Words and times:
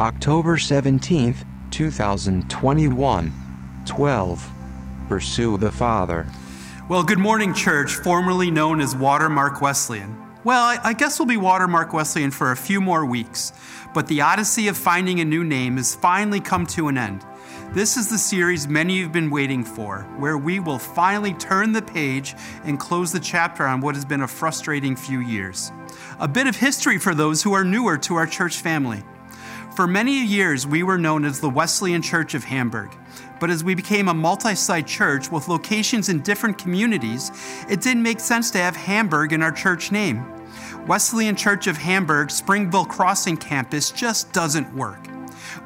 October 0.00 0.56
17th, 0.56 1.46
2021. 1.70 3.32
12. 3.86 4.50
Pursue 5.08 5.56
the 5.56 5.70
Father. 5.70 6.26
Well, 6.88 7.04
good 7.04 7.20
morning, 7.20 7.54
church, 7.54 7.94
formerly 7.94 8.50
known 8.50 8.80
as 8.80 8.96
Watermark 8.96 9.62
Wesleyan. 9.62 10.20
Well, 10.42 10.64
I, 10.64 10.80
I 10.82 10.92
guess 10.94 11.20
we'll 11.20 11.28
be 11.28 11.36
Watermark 11.36 11.92
Wesleyan 11.92 12.32
for 12.32 12.50
a 12.50 12.56
few 12.56 12.80
more 12.80 13.06
weeks, 13.06 13.52
but 13.94 14.08
the 14.08 14.20
odyssey 14.20 14.66
of 14.66 14.76
finding 14.76 15.20
a 15.20 15.24
new 15.24 15.44
name 15.44 15.76
has 15.76 15.94
finally 15.94 16.40
come 16.40 16.66
to 16.66 16.88
an 16.88 16.98
end. 16.98 17.24
This 17.72 17.96
is 17.96 18.08
the 18.08 18.18
series 18.18 18.66
many 18.66 19.00
have 19.00 19.12
been 19.12 19.30
waiting 19.30 19.62
for, 19.62 20.00
where 20.18 20.38
we 20.38 20.58
will 20.58 20.80
finally 20.80 21.34
turn 21.34 21.70
the 21.70 21.82
page 21.82 22.34
and 22.64 22.80
close 22.80 23.12
the 23.12 23.20
chapter 23.20 23.64
on 23.64 23.80
what 23.80 23.94
has 23.94 24.04
been 24.04 24.22
a 24.22 24.28
frustrating 24.28 24.96
few 24.96 25.20
years. 25.20 25.70
A 26.18 26.26
bit 26.26 26.48
of 26.48 26.56
history 26.56 26.98
for 26.98 27.14
those 27.14 27.44
who 27.44 27.52
are 27.52 27.64
newer 27.64 27.96
to 27.98 28.16
our 28.16 28.26
church 28.26 28.56
family. 28.56 29.04
For 29.74 29.88
many 29.88 30.24
years, 30.24 30.68
we 30.68 30.84
were 30.84 30.98
known 30.98 31.24
as 31.24 31.40
the 31.40 31.50
Wesleyan 31.50 32.00
Church 32.00 32.34
of 32.34 32.44
Hamburg. 32.44 32.94
But 33.40 33.50
as 33.50 33.64
we 33.64 33.74
became 33.74 34.06
a 34.06 34.14
multi 34.14 34.54
site 34.54 34.86
church 34.86 35.32
with 35.32 35.48
locations 35.48 36.08
in 36.08 36.20
different 36.20 36.58
communities, 36.58 37.32
it 37.68 37.80
didn't 37.80 38.04
make 38.04 38.20
sense 38.20 38.52
to 38.52 38.58
have 38.58 38.76
Hamburg 38.76 39.32
in 39.32 39.42
our 39.42 39.50
church 39.50 39.90
name. 39.90 40.24
Wesleyan 40.86 41.34
Church 41.34 41.66
of 41.66 41.76
Hamburg 41.76 42.30
Springville 42.30 42.84
Crossing 42.84 43.36
campus 43.36 43.90
just 43.90 44.32
doesn't 44.32 44.72
work. 44.76 45.08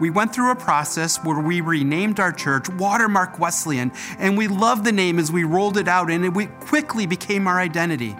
We 0.01 0.09
went 0.09 0.35
through 0.35 0.53
a 0.53 0.57
process 0.57 1.23
where 1.23 1.41
we 1.41 1.61
renamed 1.61 2.19
our 2.19 2.33
church 2.33 2.71
Watermark 2.71 3.39
Wesleyan, 3.39 3.93
and 4.19 4.39
we 4.39 4.49
loved 4.49 4.87
the 4.87 4.93
name 4.93 5.19
as 5.19 5.31
we 5.31 5.45
rolled 5.45 5.77
it 5.77 5.87
out, 5.87 6.11
and 6.11 6.25
it 6.25 6.61
quickly 6.61 7.05
became 7.05 7.47
our 7.47 7.61
identity. 7.61 8.17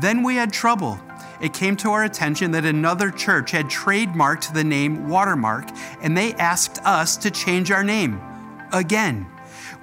Then 0.00 0.22
we 0.22 0.36
had 0.36 0.54
trouble. 0.54 0.98
It 1.40 1.52
came 1.52 1.76
to 1.76 1.90
our 1.90 2.04
attention 2.04 2.50
that 2.52 2.64
another 2.64 3.10
church 3.10 3.52
had 3.52 3.66
trademarked 3.66 4.52
the 4.52 4.64
name 4.64 5.08
Watermark, 5.08 5.68
and 6.02 6.16
they 6.16 6.34
asked 6.34 6.78
us 6.84 7.16
to 7.18 7.30
change 7.30 7.70
our 7.70 7.84
name. 7.84 8.20
Again. 8.72 9.26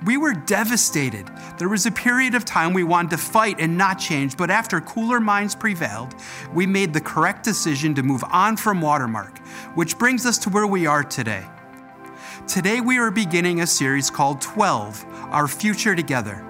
We 0.06 0.18
were 0.18 0.34
devastated. 0.34 1.32
There 1.58 1.70
was 1.70 1.86
a 1.86 1.92
period 1.92 2.36
of 2.36 2.44
time 2.44 2.74
we 2.74 2.84
wanted 2.84 3.12
to 3.12 3.18
fight 3.18 3.60
and 3.60 3.78
not 3.78 3.98
change, 3.98 4.36
but 4.36 4.52
after 4.52 4.82
cooler 4.82 5.20
minds 5.20 5.56
prevailed, 5.56 6.14
we 6.54 6.68
made 6.68 6.94
the 6.94 7.02
correct 7.02 7.44
decision 7.44 7.96
to 7.96 8.04
move 8.04 8.24
on 8.30 8.58
from 8.58 8.82
Watermark, 8.82 9.40
which 9.74 9.98
brings 9.98 10.26
us 10.26 10.38
to 10.40 10.50
where 10.50 10.68
we 10.68 10.86
are 10.86 11.04
today. 11.04 11.46
Today, 12.46 12.82
we 12.82 13.00
are 13.00 13.10
beginning 13.10 13.62
a 13.62 13.68
series 13.68 14.10
called 14.10 14.42
12 14.42 15.06
Our 15.32 15.48
Future 15.48 15.96
Together. 15.96 16.46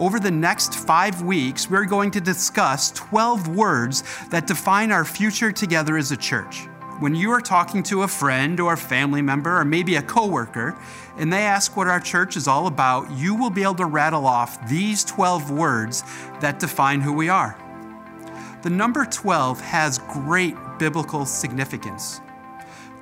Over 0.00 0.18
the 0.18 0.30
next 0.30 0.76
five 0.76 1.20
weeks, 1.20 1.68
we're 1.68 1.84
going 1.84 2.10
to 2.12 2.22
discuss 2.22 2.90
12 2.92 3.54
words 3.54 4.02
that 4.30 4.46
define 4.46 4.92
our 4.92 5.04
future 5.04 5.52
together 5.52 5.98
as 5.98 6.10
a 6.10 6.16
church. 6.16 6.64
When 7.00 7.14
you 7.14 7.30
are 7.32 7.40
talking 7.42 7.82
to 7.82 8.04
a 8.04 8.08
friend 8.08 8.58
or 8.60 8.72
a 8.72 8.78
family 8.78 9.20
member 9.20 9.58
or 9.58 9.64
maybe 9.66 9.96
a 9.96 10.02
coworker, 10.02 10.74
and 11.18 11.30
they 11.30 11.42
ask 11.42 11.76
what 11.76 11.86
our 11.86 12.00
church 12.00 12.38
is 12.38 12.48
all 12.48 12.66
about, 12.66 13.10
you 13.10 13.34
will 13.34 13.50
be 13.50 13.62
able 13.62 13.74
to 13.74 13.84
rattle 13.84 14.24
off 14.24 14.66
these 14.70 15.04
12 15.04 15.50
words 15.50 16.02
that 16.40 16.58
define 16.58 17.02
who 17.02 17.12
we 17.12 17.28
are. 17.28 17.58
The 18.62 18.70
number 18.70 19.04
12 19.04 19.60
has 19.60 19.98
great 19.98 20.56
biblical 20.78 21.26
significance. 21.26 22.22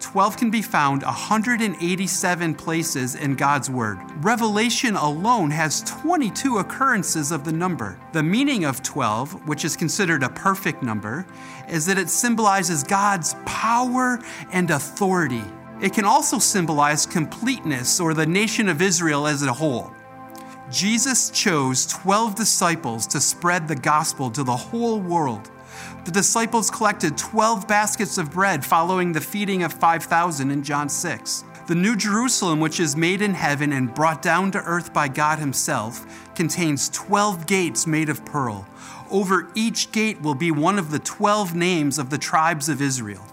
12 0.01 0.37
can 0.37 0.51
be 0.51 0.63
found 0.63 1.03
187 1.03 2.55
places 2.55 3.15
in 3.17 3.35
God's 3.35 3.69
Word. 3.69 3.99
Revelation 4.25 4.97
alone 4.97 5.51
has 5.51 5.83
22 5.83 6.59
occurrences 6.59 7.33
of 7.33 7.45
the 7.45 7.53
number. 7.53 7.99
The 8.13 8.23
meaning 8.23 8.65
of 8.65 8.83
12, 8.83 9.49
which 9.49 9.65
is 9.65 9.77
considered 9.77 10.23
a 10.23 10.29
perfect 10.29 10.83
number, 10.83 11.27
is 11.69 11.85
that 11.87 11.99
it 11.99 12.09
symbolizes 12.09 12.85
God's 12.85 13.35
power 13.45 14.21
and 14.53 14.71
authority. 14.71 15.45
It 15.81 15.93
can 15.93 16.05
also 16.05 16.39
symbolize 16.39 17.05
completeness 17.05 18.01
or 18.01 18.15
the 18.15 18.27
nation 18.27 18.69
of 18.69 18.81
Israel 18.81 19.27
as 19.27 19.43
a 19.43 19.53
whole. 19.53 19.93
Jesus 20.71 21.31
chose 21.31 21.87
12 21.87 22.35
disciples 22.35 23.07
to 23.09 23.21
spread 23.21 23.67
the 23.67 23.77
gospel 23.77 24.31
to 24.31 24.45
the 24.45 24.57
whole 24.57 25.01
world. 25.01 25.51
The 26.09 26.13
disciples 26.13 26.71
collected 26.71 27.19
12 27.19 27.69
baskets 27.69 28.17
of 28.17 28.31
bread 28.31 28.65
following 28.65 29.13
the 29.13 29.21
feeding 29.21 29.63
of 29.63 29.75
5,000 29.75 30.51
in 30.51 30.63
John 30.63 30.89
6. 30.89 31.45
The 31.67 31.75
New 31.75 31.97
Jerusalem, 31.97 32.61
which 32.61 32.81
is 32.81 32.97
made 32.97 33.21
in 33.21 33.35
heaven 33.35 33.75
and 33.75 33.95
brought 33.95 34.23
down 34.23 34.51
to 34.53 34.59
earth 34.63 34.95
by 34.95 35.09
God 35.09 35.39
Himself, 35.39 36.35
contains 36.35 36.89
12 36.89 37.47
gates 37.47 37.87
made 37.87 38.09
of 38.09 38.25
pearl. 38.25 38.67
Over 39.11 39.51
each 39.55 39.93
gate 39.93 40.23
will 40.23 40.35
be 40.35 40.51
one 40.51 40.79
of 40.79 40.91
the 40.91 40.99
12 40.99 41.55
names 41.55 41.99
of 41.99 42.09
the 42.09 42.17
tribes 42.17 42.71
of 42.71 42.81
Israel. 42.81 43.27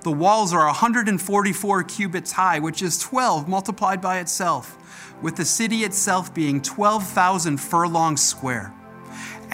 The 0.00 0.10
walls 0.10 0.54
are 0.54 0.64
144 0.64 1.82
cubits 1.82 2.32
high, 2.32 2.58
which 2.58 2.80
is 2.80 2.98
12 3.00 3.48
multiplied 3.48 4.00
by 4.00 4.20
itself, 4.20 4.78
with 5.20 5.36
the 5.36 5.44
city 5.44 5.84
itself 5.84 6.32
being 6.32 6.62
12,000 6.62 7.58
furlongs 7.58 8.22
square. 8.22 8.72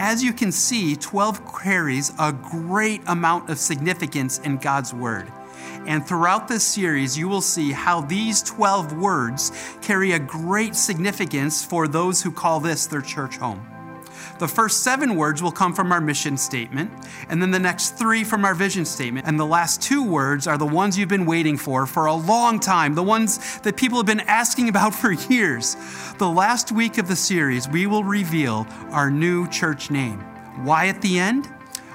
As 0.03 0.25
you 0.25 0.33
can 0.33 0.51
see, 0.51 0.97
12 0.97 1.43
carries 1.63 2.11
a 2.19 2.33
great 2.33 3.03
amount 3.07 3.51
of 3.51 3.59
significance 3.59 4.39
in 4.39 4.57
God's 4.57 4.95
Word. 4.95 5.31
And 5.87 6.07
throughout 6.07 6.49
this 6.49 6.65
series, 6.65 7.19
you 7.19 7.29
will 7.29 7.43
see 7.43 7.71
how 7.71 8.01
these 8.01 8.41
12 8.41 8.95
words 8.95 9.53
carry 9.83 10.13
a 10.13 10.19
great 10.19 10.75
significance 10.75 11.63
for 11.63 11.87
those 11.87 12.23
who 12.23 12.33
call 12.33 12.61
this 12.61 12.87
their 12.87 13.03
church 13.03 13.37
home. 13.37 13.70
The 14.39 14.49
first 14.49 14.83
seven 14.83 15.17
words 15.17 15.43
will 15.43 15.53
come 15.53 15.75
from 15.75 15.93
our 15.93 16.01
mission 16.01 16.37
statement, 16.37 16.91
and 17.29 17.43
then 17.43 17.51
the 17.51 17.59
next 17.59 17.99
three 17.99 18.25
from 18.25 18.45
our 18.45 18.55
vision 18.55 18.85
statement. 18.85 19.27
And 19.27 19.39
the 19.39 19.47
last 19.47 19.83
two 19.83 20.03
words 20.03 20.47
are 20.47 20.57
the 20.57 20.67
ones 20.67 20.97
you've 20.97 21.09
been 21.09 21.27
waiting 21.27 21.57
for 21.57 21.87
for 21.87 22.07
a 22.07 22.15
long 22.15 22.61
time, 22.61 22.95
the 22.95 23.03
ones 23.03 23.59
that 23.61 23.77
people 23.77 23.99
have 23.99 24.07
been 24.07 24.21
asking 24.21 24.69
about 24.69 24.95
for 25.01 25.13
years. 25.13 25.77
The 26.19 26.29
last 26.29 26.73
week 26.73 26.99
of 26.99 27.09
the 27.09 27.17
series, 27.17 27.69
we 27.69 27.87
will 27.87 28.05
reveal 28.05 28.67
our 28.91 29.11
new 29.11 29.49
church 29.49 29.91
name. 29.91 30.21
Why 30.65 30.89
at 30.89 31.01
the 31.03 31.19
end? 31.19 31.49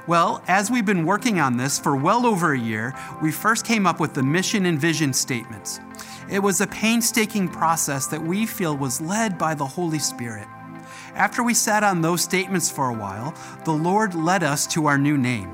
Well, 0.07 0.44
as 0.47 0.69
we've 0.69 0.85
been 0.85 1.06
working 1.06 1.40
on 1.40 1.57
this 1.57 1.79
for 1.79 1.95
well 1.95 2.28
over 2.28 2.53
a 2.53 2.59
year, 2.59 2.94
we 3.24 3.31
first 3.31 3.66
came 3.66 3.88
up 3.88 4.00
with 4.00 4.13
the 4.13 4.22
mission 4.22 4.68
and 4.68 4.79
vision 4.79 5.13
statements. 5.13 5.79
It 6.29 6.40
was 6.40 6.62
a 6.62 6.68
painstaking 6.68 7.50
process 7.50 8.07
that 8.07 8.22
we 8.22 8.45
feel 8.45 8.78
was 8.78 9.01
led 9.01 9.38
by 9.38 9.56
the 9.56 9.66
Holy 9.66 10.00
Spirit. 10.00 10.47
After 11.16 11.42
we 11.44 11.53
sat 11.53 11.81
on 11.81 12.02
those 12.02 12.22
statements 12.22 12.70
for 12.70 12.90
a 12.90 12.94
while, 12.94 13.34
the 13.64 13.72
Lord 13.72 14.16
led 14.16 14.44
us 14.44 14.68
to 14.68 14.88
our 14.88 14.98
new 14.98 15.18
name. 15.18 15.50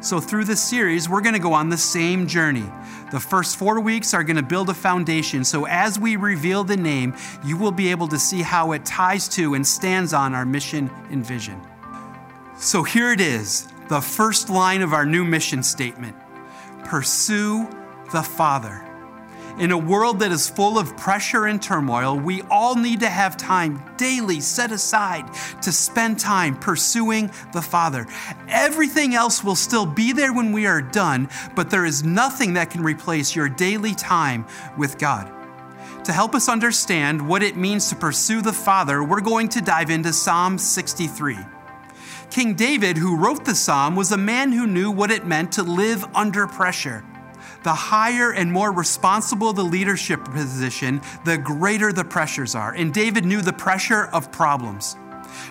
So, 0.00 0.18
through 0.18 0.44
this 0.44 0.62
series, 0.62 1.10
we're 1.10 1.20
going 1.20 1.34
to 1.34 1.40
go 1.40 1.52
on 1.52 1.68
the 1.68 1.76
same 1.76 2.26
journey. 2.26 2.64
The 3.10 3.20
first 3.20 3.58
four 3.58 3.80
weeks 3.80 4.14
are 4.14 4.24
going 4.24 4.36
to 4.36 4.42
build 4.42 4.70
a 4.70 4.74
foundation. 4.74 5.44
So, 5.44 5.66
as 5.66 5.98
we 5.98 6.16
reveal 6.16 6.64
the 6.64 6.76
name, 6.76 7.14
you 7.44 7.58
will 7.58 7.70
be 7.70 7.90
able 7.90 8.08
to 8.08 8.18
see 8.18 8.40
how 8.40 8.72
it 8.72 8.86
ties 8.86 9.28
to 9.30 9.54
and 9.54 9.66
stands 9.66 10.14
on 10.14 10.34
our 10.34 10.46
mission 10.46 10.90
and 11.10 11.24
vision. 11.24 11.60
So, 12.56 12.82
here 12.82 13.12
it 13.12 13.20
is 13.20 13.68
the 13.88 14.00
first 14.00 14.48
line 14.48 14.80
of 14.80 14.94
our 14.94 15.04
new 15.04 15.24
mission 15.24 15.62
statement 15.62 16.16
Pursue 16.84 17.68
the 18.10 18.22
Father. 18.22 18.93
In 19.56 19.70
a 19.70 19.78
world 19.78 20.18
that 20.18 20.32
is 20.32 20.50
full 20.50 20.80
of 20.80 20.96
pressure 20.96 21.46
and 21.46 21.62
turmoil, 21.62 22.18
we 22.18 22.42
all 22.50 22.74
need 22.74 22.98
to 23.00 23.08
have 23.08 23.36
time 23.36 23.80
daily 23.96 24.40
set 24.40 24.72
aside 24.72 25.32
to 25.62 25.70
spend 25.70 26.18
time 26.18 26.56
pursuing 26.56 27.30
the 27.52 27.62
Father. 27.62 28.04
Everything 28.48 29.14
else 29.14 29.44
will 29.44 29.54
still 29.54 29.86
be 29.86 30.12
there 30.12 30.32
when 30.32 30.50
we 30.50 30.66
are 30.66 30.82
done, 30.82 31.28
but 31.54 31.70
there 31.70 31.84
is 31.84 32.02
nothing 32.02 32.54
that 32.54 32.70
can 32.70 32.82
replace 32.82 33.36
your 33.36 33.48
daily 33.48 33.94
time 33.94 34.44
with 34.76 34.98
God. 34.98 35.30
To 36.04 36.12
help 36.12 36.34
us 36.34 36.48
understand 36.48 37.26
what 37.26 37.44
it 37.44 37.56
means 37.56 37.88
to 37.90 37.96
pursue 37.96 38.42
the 38.42 38.52
Father, 38.52 39.04
we're 39.04 39.20
going 39.20 39.48
to 39.50 39.62
dive 39.62 39.88
into 39.88 40.12
Psalm 40.12 40.58
63. 40.58 41.38
King 42.28 42.54
David, 42.54 42.96
who 42.96 43.16
wrote 43.16 43.44
the 43.44 43.54
psalm, 43.54 43.94
was 43.94 44.10
a 44.10 44.16
man 44.16 44.50
who 44.50 44.66
knew 44.66 44.90
what 44.90 45.12
it 45.12 45.24
meant 45.24 45.52
to 45.52 45.62
live 45.62 46.04
under 46.12 46.48
pressure 46.48 47.04
the 47.64 47.74
higher 47.74 48.30
and 48.30 48.52
more 48.52 48.70
responsible 48.70 49.52
the 49.52 49.64
leadership 49.64 50.22
position, 50.26 51.00
the 51.24 51.38
greater 51.38 51.92
the 51.92 52.04
pressures 52.04 52.54
are. 52.54 52.72
And 52.72 52.92
David 52.92 53.24
knew 53.24 53.40
the 53.40 53.52
pressure 53.52 54.04
of 54.12 54.30
problems. 54.30 54.96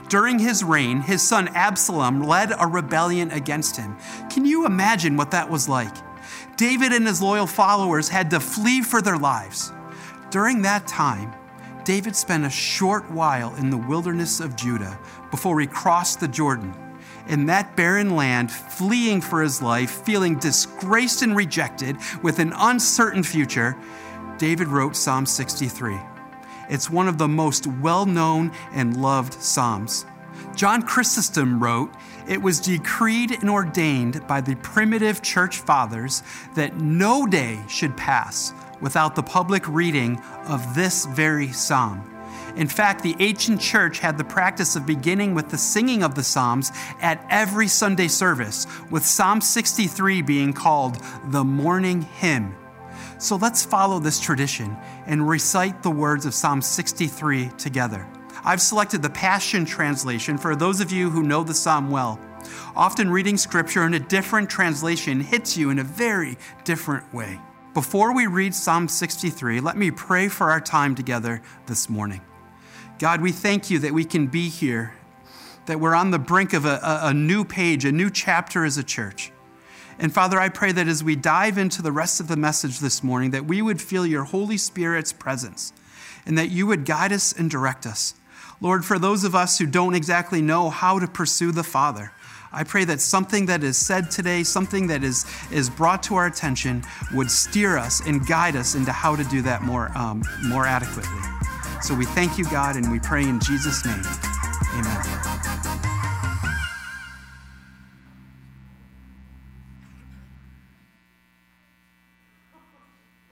During 0.08 0.40
his 0.40 0.64
reign, 0.64 1.02
his 1.02 1.22
son 1.22 1.50
Absalom 1.50 2.22
led 2.22 2.52
a 2.58 2.68
rebellion 2.68 3.32
against 3.32 3.76
him. 3.76 3.98
Can 4.30 4.46
you 4.46 4.66
imagine 4.66 5.18
what 5.18 5.32
that 5.32 5.50
was 5.50 5.68
like? 5.68 5.94
David 6.56 6.94
and 6.94 7.08
his 7.08 7.22
loyal 7.22 7.48
followers 7.48 8.10
had 8.10 8.30
to 8.30 8.40
flee 8.40 8.82
for 8.82 9.02
their 9.02 9.18
lives. 9.18 9.74
During 10.30 10.62
that 10.62 10.88
time, 10.88 11.34
David 11.84 12.16
spent 12.16 12.46
a 12.46 12.50
short 12.50 13.10
while 13.12 13.56
in 13.56 13.70
the 13.70 13.78
wilderness 13.78 14.40
of 14.40 14.56
Judah 14.56 14.98
before 15.32 15.60
he 15.60 15.68
crossed 15.68 16.20
the 16.20 16.28
Jordan 16.28 16.74
in 17.28 17.46
that 17.46 17.76
barren 17.76 18.16
land, 18.16 18.52
fleeing 18.52 19.22
for 19.22 19.42
his 19.42 19.62
life, 19.62 20.04
feeling 20.04 20.38
disgraced 20.38 21.22
and 21.22 21.36
rejected 21.36 21.98
with 22.22 22.40
an 22.40 22.54
uncertain 22.58 23.24
future, 23.24 23.78
David 24.38 24.68
wrote 24.68 24.96
Psalm 24.96 25.26
63. 25.26 25.98
It's 26.70 26.90
one 26.90 27.08
of 27.08 27.18
the 27.18 27.28
most 27.28 27.68
well 27.68 28.06
known 28.06 28.52
and 28.74 29.02
loved 29.02 29.34
Psalms. 29.34 30.06
John 30.56 30.82
Chrysostom 30.82 31.62
wrote, 31.62 31.94
It 32.28 32.42
was 32.42 32.60
decreed 32.60 33.32
and 33.32 33.50
ordained 33.50 34.26
by 34.28 34.42
the 34.42 34.56
primitive 34.56 35.22
church 35.22 35.60
fathers 35.60 36.24
that 36.56 36.78
no 36.78 37.26
day 37.26 37.64
should 37.68 37.96
pass 37.98 38.54
without 38.82 39.16
the 39.16 39.24
public 39.24 39.68
reading 39.68 40.22
of 40.48 40.76
this 40.76 41.06
very 41.06 41.52
psalm. 41.52 42.13
In 42.56 42.68
fact, 42.68 43.02
the 43.02 43.16
ancient 43.20 43.60
church 43.60 44.00
had 44.00 44.18
the 44.18 44.24
practice 44.24 44.76
of 44.76 44.86
beginning 44.86 45.34
with 45.34 45.50
the 45.50 45.58
singing 45.58 46.04
of 46.04 46.14
the 46.14 46.24
Psalms 46.24 46.72
at 47.02 47.26
every 47.30 47.68
Sunday 47.68 48.08
service, 48.08 48.68
with 48.92 49.06
Psalm 49.06 49.42
63 49.42 50.22
being 50.22 50.54
called 50.54 50.98
the 51.30 51.44
morning 51.44 52.04
hymn. 52.04 52.56
So 53.18 53.38
let's 53.38 53.66
follow 53.66 54.00
this 54.00 54.20
tradition 54.20 54.78
and 55.08 55.28
recite 55.28 55.82
the 55.82 55.90
words 55.90 56.26
of 56.26 56.34
Psalm 56.34 56.62
63 56.62 57.50
together. 57.58 58.08
I've 58.46 58.62
selected 58.62 59.02
the 59.02 59.10
Passion 59.10 59.66
Translation 59.66 60.38
for 60.38 60.56
those 60.56 60.82
of 60.82 60.92
you 60.92 61.10
who 61.10 61.24
know 61.24 61.44
the 61.44 61.54
psalm 61.54 61.90
well. 61.90 62.20
Often 62.76 63.10
reading 63.10 63.38
scripture 63.38 63.86
in 63.86 63.94
a 63.94 64.00
different 64.00 64.50
translation 64.50 65.22
hits 65.22 65.56
you 65.56 65.70
in 65.70 65.80
a 65.80 65.84
very 65.84 66.38
different 66.66 67.12
way. 67.14 67.40
Before 67.74 68.14
we 68.14 68.28
read 68.28 68.54
Psalm 68.54 68.88
63, 68.88 69.62
let 69.62 69.78
me 69.78 69.90
pray 69.90 70.28
for 70.28 70.52
our 70.52 70.62
time 70.62 70.94
together 70.94 71.42
this 71.66 71.90
morning. 71.90 72.22
God, 73.04 73.20
we 73.20 73.34
thank 73.34 73.70
you 73.70 73.80
that 73.80 73.92
we 73.92 74.06
can 74.06 74.28
be 74.28 74.48
here, 74.48 74.94
that 75.66 75.78
we're 75.82 75.94
on 75.94 76.12
the 76.12 76.20
brink 76.20 76.54
of 76.54 76.64
a, 76.64 76.80
a, 76.82 77.14
new 77.14 77.44
page, 77.44 77.84
a 77.84 77.92
new 77.92 78.10
chapter 78.10 78.64
as 78.64 78.78
a 78.78 78.84
church. 78.84 79.30
And 80.00 80.14
Father, 80.14 80.40
I 80.40 80.48
pray 80.48 80.72
that 80.72 80.88
as 80.88 81.04
we 81.04 81.18
dive 81.18 81.58
into 81.58 81.82
the 81.82 81.92
rest 81.92 82.22
of 82.22 82.30
the 82.30 82.38
message 82.38 82.80
this 82.80 83.04
morning, 83.04 83.32
that 83.32 83.44
we 83.44 83.62
would 83.62 83.82
feel 83.82 84.06
your 84.06 84.24
Holy 84.24 84.56
Spirit's 84.56 85.12
presence 85.12 85.74
and 86.26 86.38
that 86.38 86.50
you 86.50 86.66
would 86.66 86.86
guide 86.86 87.12
us 87.12 87.34
and 87.34 87.52
direct 87.52 87.86
us. 87.86 88.16
Lord, 88.62 88.86
for 88.86 88.98
those 88.98 89.26
of 89.26 89.36
us 89.36 89.60
who 89.60 89.66
don't 89.66 89.96
exactly 89.96 90.42
know 90.42 90.70
how 90.70 90.98
to 90.98 91.06
pursue 91.06 91.52
the 91.52 91.62
Father, 91.62 92.14
I 92.54 92.64
pray 92.64 92.86
that 92.86 93.02
something 93.02 93.48
that 93.48 93.66
is 93.66 93.76
said 93.76 94.12
today, 94.12 94.44
something 94.44 94.88
that 94.88 95.04
is, 95.04 95.26
is 95.52 95.70
brought 95.70 96.04
to 96.04 96.16
our 96.16 96.28
attention, 96.28 96.86
would 97.14 97.30
steer 97.30 97.78
us 97.78 98.00
and 98.08 98.26
guide 98.26 98.56
us 98.56 98.76
into 98.76 98.94
how 98.94 99.18
to 99.18 99.26
do 99.26 99.42
that 99.42 99.62
more, 99.62 99.92
um, 99.94 100.24
more 100.46 100.66
adequately. 100.66 101.20
So 101.84 101.94
we 101.94 102.06
thank 102.06 102.38
you, 102.38 102.46
God, 102.46 102.78
and 102.78 102.90
we 102.90 102.98
pray 102.98 103.24
in 103.24 103.42
Jesus' 103.42 103.84
name. 103.84 104.02
Amen. 104.74 105.04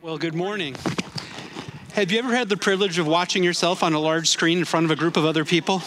Well, 0.02 0.18
good 0.18 0.36
morning. 0.36 0.76
Have 1.94 2.12
you 2.12 2.20
ever 2.20 2.36
had 2.36 2.50
the 2.50 2.58
privilege 2.58 2.98
of 2.98 3.08
watching 3.08 3.42
yourself 3.42 3.84
on 3.84 3.94
a 3.94 4.00
large 4.00 4.28
screen 4.28 4.58
in 4.58 4.66
front 4.66 4.84
of 4.84 4.92
a 4.92 4.98
group 4.98 5.16
of 5.16 5.24
other 5.24 5.46
people? 5.46 5.82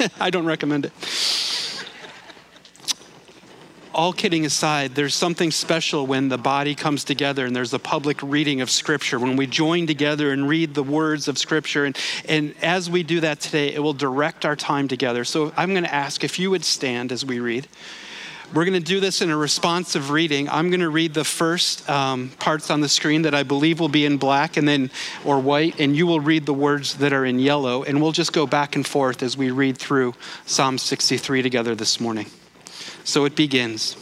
I 0.18 0.30
don't 0.30 0.46
recommend 0.46 0.86
it 0.86 1.41
all 3.94 4.12
kidding 4.12 4.44
aside, 4.44 4.94
there's 4.94 5.14
something 5.14 5.50
special 5.50 6.06
when 6.06 6.28
the 6.28 6.38
body 6.38 6.74
comes 6.74 7.04
together 7.04 7.46
and 7.46 7.54
there's 7.54 7.72
a 7.72 7.78
public 7.78 8.22
reading 8.22 8.60
of 8.60 8.70
Scripture, 8.70 9.18
when 9.18 9.36
we 9.36 9.46
join 9.46 9.86
together 9.86 10.32
and 10.32 10.48
read 10.48 10.74
the 10.74 10.82
words 10.82 11.28
of 11.28 11.38
Scripture. 11.38 11.84
And, 11.84 11.98
and 12.28 12.54
as 12.62 12.88
we 12.88 13.02
do 13.02 13.20
that 13.20 13.40
today, 13.40 13.72
it 13.72 13.80
will 13.80 13.92
direct 13.92 14.44
our 14.44 14.56
time 14.56 14.88
together. 14.88 15.24
So 15.24 15.52
I'm 15.56 15.70
going 15.70 15.84
to 15.84 15.94
ask 15.94 16.24
if 16.24 16.38
you 16.38 16.50
would 16.50 16.64
stand 16.64 17.12
as 17.12 17.24
we 17.24 17.40
read. 17.40 17.68
We're 18.54 18.66
going 18.66 18.78
to 18.78 18.80
do 18.80 19.00
this 19.00 19.22
in 19.22 19.30
a 19.30 19.36
responsive 19.36 20.10
reading. 20.10 20.46
I'm 20.50 20.68
going 20.68 20.80
to 20.80 20.90
read 20.90 21.14
the 21.14 21.24
first 21.24 21.88
um, 21.88 22.30
parts 22.38 22.70
on 22.70 22.82
the 22.82 22.88
screen 22.88 23.22
that 23.22 23.34
I 23.34 23.44
believe 23.44 23.80
will 23.80 23.88
be 23.88 24.04
in 24.04 24.18
black 24.18 24.58
and 24.58 24.68
then 24.68 24.90
or 25.24 25.40
white, 25.40 25.80
and 25.80 25.96
you 25.96 26.06
will 26.06 26.20
read 26.20 26.44
the 26.44 26.52
words 26.52 26.96
that 26.96 27.14
are 27.14 27.24
in 27.24 27.38
yellow, 27.38 27.82
and 27.82 28.02
we'll 28.02 28.12
just 28.12 28.34
go 28.34 28.46
back 28.46 28.76
and 28.76 28.86
forth 28.86 29.22
as 29.22 29.38
we 29.38 29.50
read 29.50 29.78
through 29.78 30.14
Psalm 30.44 30.76
63 30.76 31.40
together 31.40 31.74
this 31.74 31.98
morning. 31.98 32.26
So 33.04 33.24
it 33.24 33.36
begins 33.36 33.96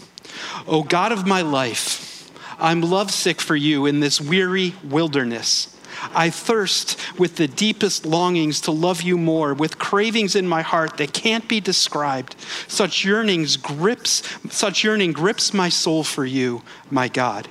O 0.67 0.83
God 0.83 1.13
of 1.13 1.27
my 1.27 1.43
life, 1.43 2.31
I'm 2.59 2.83
lovesick 2.83 3.41
for 3.41 3.57
you 3.57 3.87
in 3.87 4.01
this 4.01 4.21
weary 4.21 4.75
wilderness. 4.85 5.77
I 6.15 6.31
thirst 6.31 6.99
with 7.19 7.37
the 7.37 7.49
deepest 7.49 8.07
longings 8.07 8.61
to 8.63 8.71
love 8.71 9.03
you 9.03 9.19
more, 9.19 9.53
with 9.53 9.79
cravings 9.79 10.35
in 10.35 10.49
my 10.49 10.63
heart 10.63 10.97
that 10.97 11.13
can't 11.13 11.47
be 11.49 11.61
described. 11.61 12.37
Such 12.69 13.05
yearnings 13.05 13.57
grips, 13.57 14.23
such 14.51 14.85
yearning 14.85 15.13
grips 15.13 15.53
my 15.53 15.69
soul 15.69 16.05
for 16.05 16.25
you, 16.25 16.63
my 16.91 17.09
God. 17.09 17.49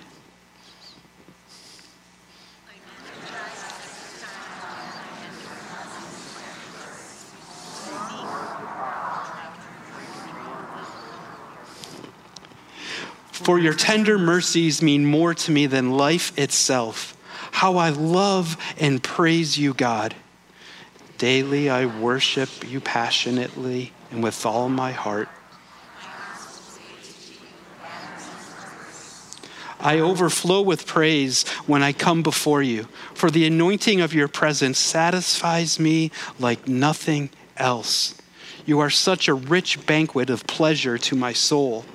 For 13.44 13.58
your 13.58 13.74
tender 13.74 14.20
mercies 14.20 14.82
mean 14.82 15.06
more 15.06 15.34
to 15.34 15.52
me 15.52 15.66
than 15.66 15.98
life 15.98 16.38
itself. 16.38 17.16
How 17.52 17.78
I 17.78 17.90
love 17.90 18.58
and 18.78 19.02
praise 19.02 19.58
you, 19.58 19.74
God. 19.74 20.14
Daily 21.18 21.70
I 21.70 21.86
worship 21.86 22.50
you 22.70 22.82
passionately 22.82 23.94
and 24.12 24.22
with 24.22 24.46
all 24.46 24.68
my 24.68 24.92
heart. 24.92 25.30
I 29.80 30.00
overflow 30.00 30.62
with 30.62 30.86
praise 30.86 31.48
when 31.66 31.82
I 31.82 31.94
come 31.94 32.22
before 32.22 32.62
you, 32.62 32.88
for 33.14 33.32
the 33.32 33.48
anointing 33.48 34.02
of 34.02 34.14
your 34.14 34.28
presence 34.28 34.78
satisfies 34.78 35.80
me 35.80 36.12
like 36.38 36.68
nothing 36.68 37.30
else. 37.56 38.16
You 38.66 38.80
are 38.82 38.90
such 38.90 39.30
a 39.30 39.34
rich 39.34 39.86
banquet 39.86 40.30
of 40.30 40.46
pleasure 40.46 40.98
to 40.98 41.16
my 41.16 41.32
soul. 41.32 41.86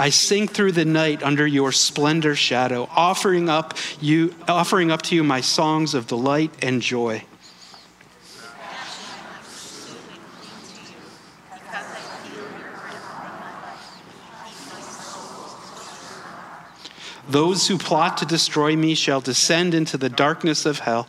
I 0.00 0.08
sing 0.08 0.48
through 0.48 0.72
the 0.72 0.86
night 0.86 1.22
under 1.22 1.46
your 1.46 1.72
splendor 1.72 2.34
shadow, 2.34 2.88
offering 2.96 3.50
up 3.50 3.76
you 4.00 4.34
offering 4.48 4.90
up 4.90 5.02
to 5.02 5.14
you 5.14 5.22
my 5.22 5.42
songs 5.42 5.92
of 5.92 6.06
delight 6.06 6.54
and 6.62 6.80
joy. 6.80 7.22
Those 17.28 17.68
who 17.68 17.76
plot 17.76 18.16
to 18.16 18.24
destroy 18.24 18.74
me 18.76 18.94
shall 18.94 19.20
descend 19.20 19.74
into 19.74 19.98
the 19.98 20.08
darkness 20.08 20.64
of 20.64 20.78
hell. 20.78 21.08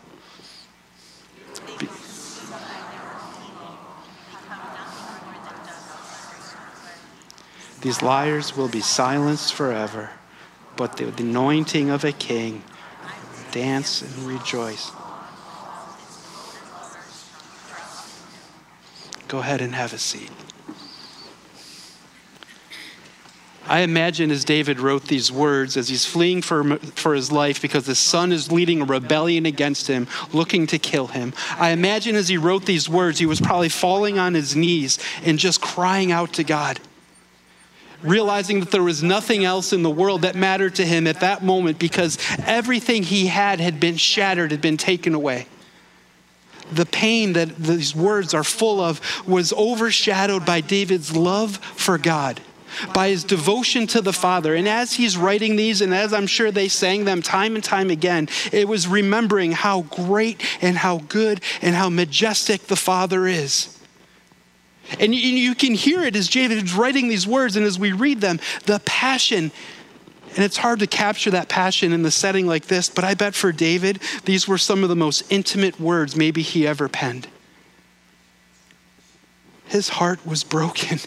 These 7.82 8.04
liars 8.04 8.56
will 8.56 8.68
be 8.68 8.82
silenced 8.82 9.54
forever, 9.56 10.12
but 10.76 10.98
the 10.98 11.08
anointing 11.08 11.90
of 11.90 12.04
a 12.04 12.12
king 12.12 12.64
dance 13.52 14.02
and 14.02 14.28
rejoice. 14.28 14.92
Go 19.28 19.40
ahead 19.40 19.62
and 19.62 19.74
have 19.74 19.94
a 19.94 19.98
seat. 19.98 20.30
I 23.66 23.80
imagine 23.80 24.32
as 24.32 24.44
David 24.44 24.80
wrote 24.80 25.06
these 25.06 25.32
words, 25.32 25.78
as 25.78 25.88
he's 25.88 26.06
fleeing 26.06 26.42
for, 26.42 26.78
for 26.78 27.16
his 27.16 27.32
life 27.32 27.62
because 27.62 27.86
the 27.86 27.96
son 27.96 28.32
is 28.32 28.52
leading 28.52 28.82
a 28.82 28.86
rebellion 28.86 29.46
against 29.46 29.88
him, 29.88 30.08
looking 30.34 30.68
to 30.68 30.78
kill 30.78 31.08
him. 31.08 31.34
I 31.58 31.70
imagine 31.70 32.16
as 32.16 32.28
he 32.28 32.38
wrote 32.38 32.66
these 32.66 32.90
words, 32.90 33.20
he 33.20 33.26
was 33.26 33.40
probably 33.40 33.70
falling 33.70 34.20
on 34.20 34.34
his 34.34 34.56
knees 34.56 35.00
and 35.24 35.40
just 35.40 35.62
crying 35.62 36.12
out 36.12 36.34
to 36.34 36.44
God 36.44 36.80
realizing 38.04 38.60
that 38.60 38.72
there 38.72 38.84
was 38.84 39.04
nothing 39.04 39.46
else 39.46 39.74
in 39.74 39.84
the 39.84 39.90
world 39.90 40.24
that 40.24 40.36
mattered 40.36 40.76
to 40.76 40.86
him 40.86 41.08
at 41.08 41.20
that 41.20 41.44
moment 41.44 41.80
because 41.80 42.18
everything 42.46 43.04
he 43.04 43.28
had 43.28 43.60
had 43.60 43.80
been 43.80 43.98
shattered, 43.98 44.52
had 44.52 44.62
been 44.62 44.78
taken 44.78 45.14
away. 45.14 45.48
The 46.72 46.86
pain 46.86 47.34
that 47.34 47.58
these 47.58 47.96
words 47.96 48.34
are 48.34 48.44
full 48.44 48.80
of 48.80 49.02
was 49.28 49.52
overshadowed 49.52 50.46
by 50.46 50.62
David's 50.62 51.16
love 51.16 51.58
for 51.58 51.98
God, 51.98 52.40
by 52.94 53.10
his 53.10 53.26
devotion 53.26 53.88
to 53.88 54.02
the 54.02 54.14
Father. 54.14 54.56
And 54.56 54.70
as 54.70 54.94
he's 54.94 55.18
writing 55.18 55.58
these, 55.58 55.82
and 55.82 55.94
as 55.94 56.14
I'm 56.14 56.28
sure 56.28 56.50
they 56.50 56.70
sang 56.70 57.04
them 57.04 57.22
time 57.22 57.56
and 57.56 57.64
time 57.64 57.90
again, 57.90 58.30
it 58.54 58.70
was 58.70 58.88
remembering 58.88 59.52
how 59.52 59.82
great 59.82 60.42
and 60.62 60.78
how 60.78 61.00
good 61.00 61.42
and 61.62 61.76
how 61.76 61.90
majestic 61.90 62.68
the 62.68 62.78
Father 62.78 63.28
is. 63.28 63.78
And 65.00 65.16
you, 65.16 65.56
can 65.56 65.74
hear 65.74 66.04
it 66.04 66.16
as 66.16 66.28
David's 66.28 66.74
writing 66.74 67.08
these 67.08 67.26
words, 67.26 67.56
and 67.56 67.66
as 67.66 67.80
we 67.80 67.92
read 67.92 68.22
them, 68.22 68.40
the 68.66 68.80
passion. 68.86 69.52
And 70.36 70.40
it's 70.40 70.58
hard 70.58 70.80
to 70.80 70.88
capture 70.88 71.32
that 71.32 71.50
passion 71.50 71.94
in 71.94 72.04
the 72.04 72.12
setting 72.12 72.48
like 72.48 72.66
this, 72.66 72.90
but 72.90 73.04
I 73.04 73.14
bet 73.14 73.36
for 73.36 73.52
David, 73.52 74.02
these 74.26 74.48
were 74.48 74.58
some 74.58 74.84
of 74.84 74.90
the 74.90 74.96
most 74.96 75.24
intimate 75.30 75.80
words 75.80 76.16
maybe 76.16 76.42
he 76.42 76.68
ever 76.68 76.88
penned. 76.88 77.28
His 79.68 79.90
heart 79.90 80.26
was 80.26 80.44
broken. 80.44 81.00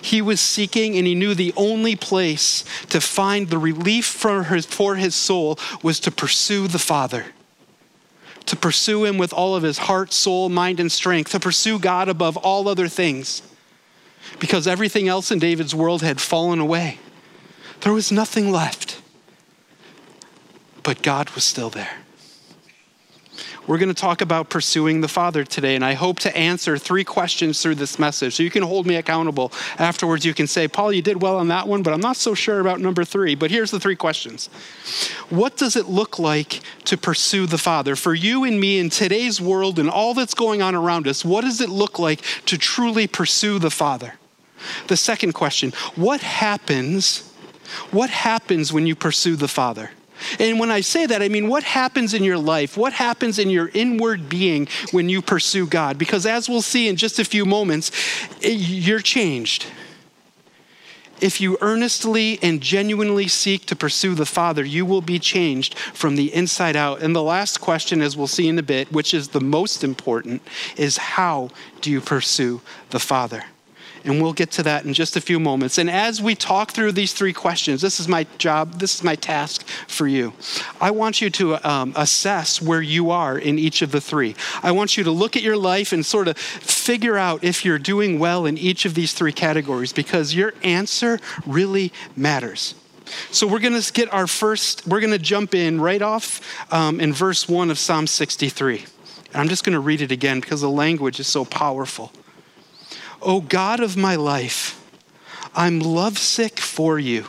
He 0.00 0.22
was 0.22 0.40
seeking, 0.40 0.96
and 0.96 1.08
he 1.08 1.16
knew 1.16 1.34
the 1.34 1.52
only 1.56 1.96
place 1.96 2.64
to 2.90 3.00
find 3.00 3.48
the 3.48 3.58
relief 3.58 4.06
for 4.06 4.44
his, 4.44 4.64
for 4.64 4.94
his 4.94 5.16
soul 5.16 5.58
was 5.82 5.98
to 6.00 6.12
pursue 6.12 6.68
the 6.68 6.78
Father 6.78 7.26
to 8.46 8.56
pursue 8.56 9.04
Him 9.04 9.18
with 9.18 9.32
all 9.32 9.54
of 9.54 9.62
his 9.62 9.78
heart, 9.78 10.12
soul, 10.12 10.48
mind, 10.48 10.80
and 10.80 10.90
strength, 10.90 11.30
to 11.32 11.40
pursue 11.40 11.78
God 11.78 12.08
above 12.08 12.36
all 12.36 12.68
other 12.68 12.88
things. 12.88 13.42
Because 14.38 14.66
everything 14.66 15.08
else 15.08 15.30
in 15.30 15.38
David's 15.38 15.74
world 15.74 16.02
had 16.02 16.20
fallen 16.20 16.58
away. 16.58 16.98
There 17.80 17.92
was 17.92 18.12
nothing 18.12 18.50
left. 18.50 19.00
But 20.82 21.02
God 21.02 21.30
was 21.30 21.44
still 21.44 21.70
there. 21.70 21.98
We're 23.68 23.78
going 23.78 23.90
to 23.90 23.94
talk 23.94 24.22
about 24.22 24.50
pursuing 24.50 25.02
the 25.02 25.08
Father 25.08 25.44
today, 25.44 25.76
and 25.76 25.84
I 25.84 25.92
hope 25.92 26.18
to 26.20 26.36
answer 26.36 26.76
three 26.76 27.04
questions 27.04 27.62
through 27.62 27.76
this 27.76 27.96
message. 27.96 28.34
So 28.34 28.42
you 28.42 28.50
can 28.50 28.64
hold 28.64 28.86
me 28.86 28.96
accountable. 28.96 29.52
Afterwards, 29.78 30.24
you 30.24 30.34
can 30.34 30.48
say, 30.48 30.66
Paul, 30.66 30.92
you 30.92 31.00
did 31.00 31.22
well 31.22 31.36
on 31.36 31.46
that 31.48 31.68
one, 31.68 31.84
but 31.84 31.94
I'm 31.94 32.00
not 32.00 32.16
so 32.16 32.34
sure 32.34 32.58
about 32.58 32.80
number 32.80 33.04
three. 33.04 33.36
But 33.36 33.52
here's 33.52 33.70
the 33.70 33.78
three 33.78 33.94
questions 33.94 34.46
What 35.30 35.56
does 35.56 35.76
it 35.76 35.86
look 35.86 36.18
like 36.18 36.60
to 36.86 36.96
pursue 36.96 37.46
the 37.46 37.58
Father? 37.58 37.94
For 37.94 38.14
you 38.14 38.42
and 38.42 38.58
me 38.58 38.80
in 38.80 38.90
today's 38.90 39.40
world 39.40 39.78
and 39.78 39.88
all 39.88 40.12
that's 40.12 40.34
going 40.34 40.60
on 40.60 40.74
around 40.74 41.06
us, 41.06 41.24
what 41.24 41.42
does 41.42 41.60
it 41.60 41.70
look 41.70 42.00
like 42.00 42.22
to 42.46 42.58
truly 42.58 43.06
pursue 43.06 43.60
the 43.60 43.70
Father? 43.70 44.14
The 44.88 44.96
second 44.96 45.34
question 45.34 45.70
What 45.94 46.20
happens? 46.20 47.28
What 47.92 48.10
happens 48.10 48.72
when 48.72 48.88
you 48.88 48.96
pursue 48.96 49.36
the 49.36 49.48
Father? 49.48 49.90
And 50.38 50.58
when 50.58 50.70
I 50.70 50.80
say 50.80 51.06
that, 51.06 51.22
I 51.22 51.28
mean, 51.28 51.48
what 51.48 51.64
happens 51.64 52.14
in 52.14 52.24
your 52.24 52.38
life? 52.38 52.76
What 52.76 52.92
happens 52.92 53.38
in 53.38 53.50
your 53.50 53.70
inward 53.74 54.28
being 54.28 54.68
when 54.90 55.08
you 55.08 55.22
pursue 55.22 55.66
God? 55.66 55.98
Because 55.98 56.26
as 56.26 56.48
we'll 56.48 56.62
see 56.62 56.88
in 56.88 56.96
just 56.96 57.18
a 57.18 57.24
few 57.24 57.44
moments, 57.44 57.90
eh, 58.42 58.50
you're 58.50 59.00
changed. 59.00 59.66
If 61.22 61.40
you 61.40 61.56
earnestly 61.60 62.40
and 62.42 62.60
genuinely 62.60 63.28
seek 63.28 63.64
to 63.66 63.76
pursue 63.76 64.16
the 64.16 64.26
Father, 64.26 64.64
you 64.64 64.84
will 64.84 65.00
be 65.00 65.20
changed 65.20 65.78
from 65.78 66.16
the 66.16 66.34
inside 66.34 66.74
out. 66.74 67.00
And 67.00 67.14
the 67.14 67.22
last 67.22 67.60
question, 67.60 68.02
as 68.02 68.16
we'll 68.16 68.26
see 68.26 68.48
in 68.48 68.58
a 68.58 68.62
bit, 68.62 68.90
which 68.90 69.14
is 69.14 69.28
the 69.28 69.40
most 69.40 69.84
important, 69.84 70.42
is 70.76 70.96
how 70.96 71.50
do 71.80 71.92
you 71.92 72.00
pursue 72.00 72.60
the 72.90 72.98
Father? 72.98 73.44
And 74.04 74.20
we'll 74.20 74.32
get 74.32 74.50
to 74.52 74.62
that 74.64 74.84
in 74.84 74.94
just 74.94 75.16
a 75.16 75.20
few 75.20 75.38
moments. 75.38 75.78
And 75.78 75.88
as 75.88 76.20
we 76.20 76.34
talk 76.34 76.72
through 76.72 76.92
these 76.92 77.12
three 77.12 77.32
questions, 77.32 77.80
this 77.80 78.00
is 78.00 78.08
my 78.08 78.26
job, 78.38 78.80
this 78.80 78.96
is 78.96 79.04
my 79.04 79.14
task 79.14 79.66
for 79.86 80.08
you. 80.08 80.32
I 80.80 80.90
want 80.90 81.20
you 81.20 81.30
to 81.30 81.68
um, 81.68 81.92
assess 81.94 82.60
where 82.60 82.82
you 82.82 83.10
are 83.10 83.38
in 83.38 83.58
each 83.58 83.82
of 83.82 83.92
the 83.92 84.00
three. 84.00 84.34
I 84.62 84.72
want 84.72 84.96
you 84.96 85.04
to 85.04 85.10
look 85.10 85.36
at 85.36 85.42
your 85.42 85.56
life 85.56 85.92
and 85.92 86.04
sort 86.04 86.28
of 86.28 86.36
figure 86.36 87.16
out 87.16 87.44
if 87.44 87.64
you're 87.64 87.78
doing 87.78 88.18
well 88.18 88.44
in 88.44 88.58
each 88.58 88.84
of 88.84 88.94
these 88.94 89.12
three 89.12 89.32
categories 89.32 89.92
because 89.92 90.34
your 90.34 90.52
answer 90.62 91.20
really 91.46 91.92
matters. 92.16 92.74
So 93.30 93.46
we're 93.46 93.60
going 93.60 93.80
to 93.80 93.92
get 93.92 94.12
our 94.12 94.26
first, 94.26 94.86
we're 94.86 95.00
going 95.00 95.12
to 95.12 95.18
jump 95.18 95.54
in 95.54 95.80
right 95.80 96.02
off 96.02 96.40
um, 96.72 97.00
in 97.00 97.12
verse 97.12 97.48
1 97.48 97.70
of 97.70 97.78
Psalm 97.78 98.06
63. 98.06 98.84
And 99.32 99.40
I'm 99.40 99.48
just 99.48 99.64
going 99.64 99.74
to 99.74 99.80
read 99.80 100.00
it 100.00 100.12
again 100.12 100.40
because 100.40 100.60
the 100.60 100.70
language 100.70 101.20
is 101.20 101.26
so 101.26 101.44
powerful. 101.44 102.12
O 103.22 103.40
God 103.40 103.80
of 103.80 103.96
my 103.96 104.16
life, 104.16 104.78
I'm 105.54 105.78
lovesick 105.78 106.58
for 106.58 106.98
you. 106.98 107.26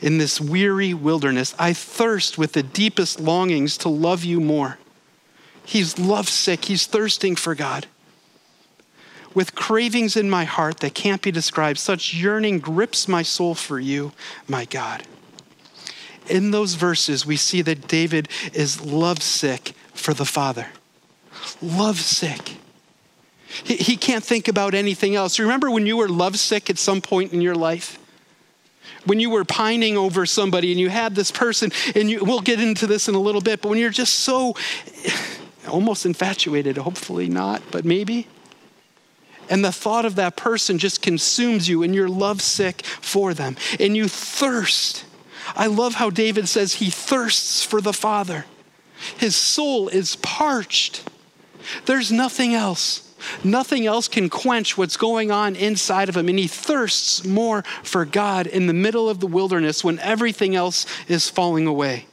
In 0.00 0.18
this 0.18 0.40
weary 0.40 0.92
wilderness, 0.94 1.54
I 1.58 1.72
thirst 1.72 2.36
with 2.36 2.52
the 2.52 2.62
deepest 2.62 3.20
longings 3.20 3.76
to 3.78 3.88
love 3.88 4.24
you 4.24 4.40
more. 4.40 4.78
He's 5.64 5.98
lovesick, 5.98 6.66
he's 6.66 6.86
thirsting 6.86 7.36
for 7.36 7.54
God. 7.54 7.86
With 9.32 9.54
cravings 9.54 10.16
in 10.16 10.28
my 10.28 10.44
heart 10.44 10.80
that 10.80 10.94
can't 10.94 11.22
be 11.22 11.30
described, 11.30 11.78
such 11.78 12.14
yearning 12.14 12.58
grips 12.58 13.06
my 13.06 13.22
soul 13.22 13.54
for 13.54 13.78
you, 13.78 14.12
my 14.48 14.64
God. 14.64 15.04
In 16.28 16.50
those 16.50 16.74
verses, 16.74 17.24
we 17.24 17.36
see 17.36 17.62
that 17.62 17.86
David 17.86 18.28
is 18.52 18.84
lovesick 18.84 19.72
for 19.94 20.12
the 20.12 20.24
Father. 20.24 20.68
Lovesick. 21.62 22.56
He, 23.64 23.76
he 23.76 23.96
can't 23.96 24.24
think 24.24 24.48
about 24.48 24.74
anything 24.74 25.16
else. 25.16 25.38
Remember 25.38 25.70
when 25.70 25.86
you 25.86 25.96
were 25.96 26.08
lovesick 26.08 26.70
at 26.70 26.78
some 26.78 27.00
point 27.00 27.32
in 27.32 27.40
your 27.40 27.54
life? 27.54 27.98
When 29.04 29.18
you 29.18 29.30
were 29.30 29.44
pining 29.44 29.96
over 29.96 30.26
somebody 30.26 30.72
and 30.72 30.80
you 30.80 30.88
had 30.90 31.14
this 31.14 31.30
person, 31.30 31.72
and 31.94 32.10
you, 32.10 32.24
we'll 32.24 32.40
get 32.40 32.60
into 32.60 32.86
this 32.86 33.08
in 33.08 33.14
a 33.14 33.20
little 33.20 33.40
bit, 33.40 33.62
but 33.62 33.68
when 33.68 33.78
you're 33.78 33.90
just 33.90 34.20
so 34.20 34.54
almost 35.68 36.06
infatuated, 36.06 36.76
hopefully 36.76 37.28
not, 37.28 37.62
but 37.70 37.84
maybe. 37.84 38.26
And 39.48 39.64
the 39.64 39.72
thought 39.72 40.04
of 40.04 40.14
that 40.14 40.36
person 40.36 40.78
just 40.78 41.02
consumes 41.02 41.68
you, 41.68 41.82
and 41.82 41.94
you're 41.94 42.08
lovesick 42.08 42.84
for 42.84 43.34
them, 43.34 43.56
and 43.80 43.96
you 43.96 44.06
thirst. 44.06 45.04
I 45.56 45.66
love 45.66 45.94
how 45.94 46.10
David 46.10 46.48
says 46.48 46.74
he 46.74 46.90
thirsts 46.90 47.64
for 47.64 47.80
the 47.80 47.92
Father. 47.92 48.44
His 49.16 49.34
soul 49.34 49.88
is 49.88 50.16
parched. 50.16 51.08
There's 51.86 52.12
nothing 52.12 52.54
else. 52.54 53.09
Nothing 53.44 53.86
else 53.86 54.08
can 54.08 54.28
quench 54.28 54.76
what's 54.76 54.96
going 54.96 55.30
on 55.30 55.56
inside 55.56 56.08
of 56.08 56.16
him. 56.16 56.28
And 56.28 56.38
he 56.38 56.46
thirsts 56.46 57.24
more 57.24 57.62
for 57.82 58.04
God 58.04 58.46
in 58.46 58.66
the 58.66 58.72
middle 58.72 59.08
of 59.08 59.20
the 59.20 59.26
wilderness 59.26 59.84
when 59.84 59.98
everything 60.00 60.54
else 60.54 60.86
is 61.08 61.28
falling 61.28 61.66
away. 61.66 62.06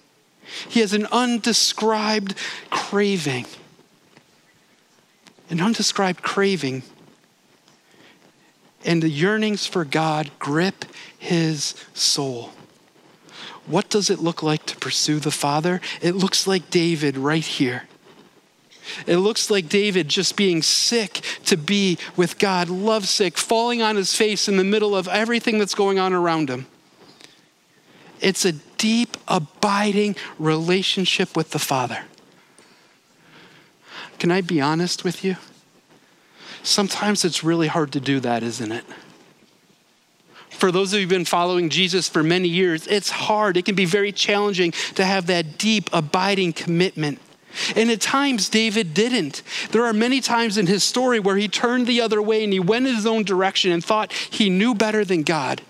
He 0.69 0.79
has 0.79 0.93
an 0.93 1.07
undescribed 1.11 2.35
craving. 2.69 3.45
An 5.49 5.61
undescribed 5.61 6.21
craving. 6.21 6.83
And 8.85 9.03
the 9.03 9.09
yearnings 9.09 9.65
for 9.65 9.83
God 9.83 10.31
grip 10.39 10.85
his 11.17 11.75
soul. 11.93 12.51
What 13.65 13.89
does 13.89 14.09
it 14.09 14.19
look 14.19 14.41
like 14.41 14.65
to 14.67 14.77
pursue 14.77 15.19
the 15.19 15.31
Father? 15.31 15.81
It 16.01 16.15
looks 16.15 16.47
like 16.47 16.69
David 16.69 17.17
right 17.17 17.45
here. 17.45 17.83
It 19.05 19.17
looks 19.17 19.49
like 19.49 19.69
David 19.69 20.07
just 20.07 20.35
being 20.35 20.61
sick 20.61 21.21
to 21.45 21.57
be 21.57 21.97
with 22.15 22.39
God, 22.39 22.69
lovesick, 22.69 23.37
falling 23.37 23.81
on 23.81 23.95
his 23.95 24.15
face 24.15 24.47
in 24.47 24.57
the 24.57 24.63
middle 24.63 24.95
of 24.95 25.07
everything 25.07 25.59
that's 25.59 25.75
going 25.75 25.99
on 25.99 26.13
around 26.13 26.49
him. 26.49 26.67
It's 28.19 28.45
a 28.45 28.53
deep, 28.77 29.17
abiding 29.27 30.15
relationship 30.39 31.35
with 31.35 31.51
the 31.51 31.59
Father. 31.59 32.05
Can 34.19 34.31
I 34.31 34.41
be 34.41 34.59
honest 34.59 35.03
with 35.03 35.23
you? 35.23 35.37
Sometimes 36.63 37.23
it's 37.23 37.43
really 37.43 37.67
hard 37.67 37.91
to 37.93 37.99
do 37.99 38.19
that, 38.19 38.43
isn't 38.43 38.71
it? 38.71 38.83
For 40.49 40.71
those 40.71 40.91
of 40.91 40.99
you 40.99 41.03
who've 41.03 41.09
been 41.09 41.23
following 41.23 41.69
Jesus 41.69 42.09
for 42.09 42.23
many 42.23 42.47
years, 42.47 42.87
it's 42.87 43.11
hard. 43.11 43.57
It 43.57 43.65
can 43.65 43.75
be 43.75 43.85
very 43.85 44.11
challenging 44.11 44.71
to 44.95 45.05
have 45.05 45.27
that 45.27 45.59
deep, 45.59 45.87
abiding 45.93 46.53
commitment 46.53 47.19
and 47.75 47.89
at 47.89 48.01
times, 48.01 48.49
David 48.49 48.93
didn't. 48.93 49.41
There 49.71 49.85
are 49.85 49.93
many 49.93 50.21
times 50.21 50.57
in 50.57 50.67
his 50.67 50.83
story 50.83 51.19
where 51.19 51.37
he 51.37 51.47
turned 51.47 51.87
the 51.87 52.01
other 52.01 52.21
way 52.21 52.43
and 52.43 52.53
he 52.53 52.59
went 52.59 52.87
in 52.87 52.95
his 52.95 53.05
own 53.05 53.23
direction 53.23 53.71
and 53.71 53.83
thought 53.83 54.11
he 54.11 54.49
knew 54.49 54.75
better 54.75 55.03
than 55.03 55.23
God. 55.23 55.61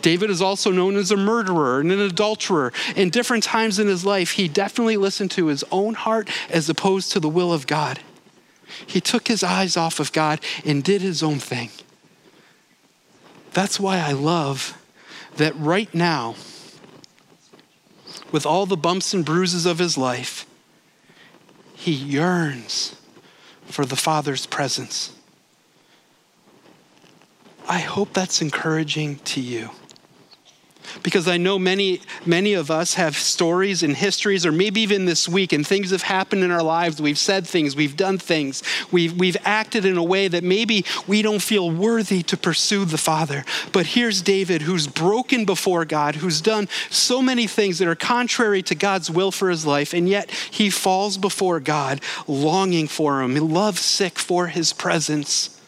David 0.00 0.30
is 0.30 0.42
also 0.42 0.70
known 0.70 0.96
as 0.96 1.10
a 1.10 1.16
murderer 1.16 1.80
and 1.80 1.92
an 1.92 2.00
adulterer. 2.00 2.72
In 2.96 3.10
different 3.10 3.44
times 3.44 3.78
in 3.78 3.86
his 3.86 4.04
life, 4.04 4.32
he 4.32 4.48
definitely 4.48 4.96
listened 4.96 5.30
to 5.32 5.46
his 5.46 5.64
own 5.70 5.94
heart 5.94 6.28
as 6.50 6.68
opposed 6.68 7.12
to 7.12 7.20
the 7.20 7.28
will 7.28 7.52
of 7.52 7.66
God. 7.66 8.00
He 8.86 9.00
took 9.00 9.28
his 9.28 9.42
eyes 9.42 9.76
off 9.76 10.00
of 10.00 10.12
God 10.12 10.40
and 10.64 10.82
did 10.82 11.02
his 11.02 11.22
own 11.22 11.38
thing. 11.38 11.70
That's 13.52 13.78
why 13.78 13.98
I 13.98 14.12
love 14.12 14.78
that 15.36 15.54
right 15.56 15.92
now, 15.94 16.34
with 18.30 18.46
all 18.46 18.66
the 18.66 18.76
bumps 18.76 19.12
and 19.12 19.24
bruises 19.24 19.66
of 19.66 19.78
his 19.78 19.98
life, 19.98 20.46
he 21.82 21.90
yearns 21.90 22.94
for 23.64 23.84
the 23.84 23.96
Father's 23.96 24.46
presence. 24.46 25.16
I 27.68 27.80
hope 27.80 28.12
that's 28.12 28.40
encouraging 28.40 29.16
to 29.16 29.40
you 29.40 29.70
because 31.02 31.28
I 31.28 31.36
know 31.36 31.58
many, 31.58 32.00
many 32.26 32.54
of 32.54 32.70
us 32.70 32.94
have 32.94 33.16
stories 33.16 33.82
and 33.82 33.96
histories, 33.96 34.44
or 34.44 34.52
maybe 34.52 34.80
even 34.80 35.04
this 35.04 35.28
week, 35.28 35.52
and 35.52 35.66
things 35.66 35.90
have 35.90 36.02
happened 36.02 36.44
in 36.44 36.50
our 36.50 36.62
lives. 36.62 37.00
We've 37.00 37.18
said 37.18 37.46
things, 37.46 37.76
we've 37.76 37.96
done 37.96 38.18
things, 38.18 38.62
we've, 38.90 39.12
we've 39.16 39.36
acted 39.44 39.84
in 39.84 39.96
a 39.96 40.02
way 40.02 40.28
that 40.28 40.44
maybe 40.44 40.84
we 41.06 41.22
don't 41.22 41.42
feel 41.42 41.70
worthy 41.70 42.22
to 42.24 42.36
pursue 42.36 42.84
the 42.84 42.98
Father. 42.98 43.44
But 43.72 43.86
here's 43.86 44.22
David, 44.22 44.62
who's 44.62 44.86
broken 44.86 45.44
before 45.44 45.84
God, 45.84 46.16
who's 46.16 46.40
done 46.40 46.68
so 46.90 47.22
many 47.22 47.46
things 47.46 47.78
that 47.78 47.88
are 47.88 47.94
contrary 47.94 48.62
to 48.64 48.74
God's 48.74 49.10
will 49.10 49.30
for 49.30 49.50
his 49.50 49.64
life, 49.64 49.94
and 49.94 50.08
yet 50.08 50.30
he 50.30 50.70
falls 50.70 51.16
before 51.18 51.60
God, 51.60 52.00
longing 52.26 52.88
for 52.88 53.22
him, 53.22 53.34
lovesick 53.36 54.18
for 54.18 54.48
his 54.48 54.72
presence. 54.72 55.61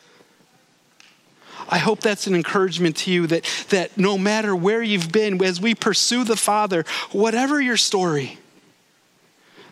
I 1.74 1.78
hope 1.78 1.98
that's 1.98 2.28
an 2.28 2.36
encouragement 2.36 2.98
to 2.98 3.10
you 3.10 3.26
that, 3.26 3.42
that 3.70 3.98
no 3.98 4.16
matter 4.16 4.54
where 4.54 4.80
you've 4.80 5.10
been, 5.10 5.42
as 5.42 5.60
we 5.60 5.74
pursue 5.74 6.22
the 6.22 6.36
Father, 6.36 6.84
whatever 7.10 7.60
your 7.60 7.76
story, 7.76 8.38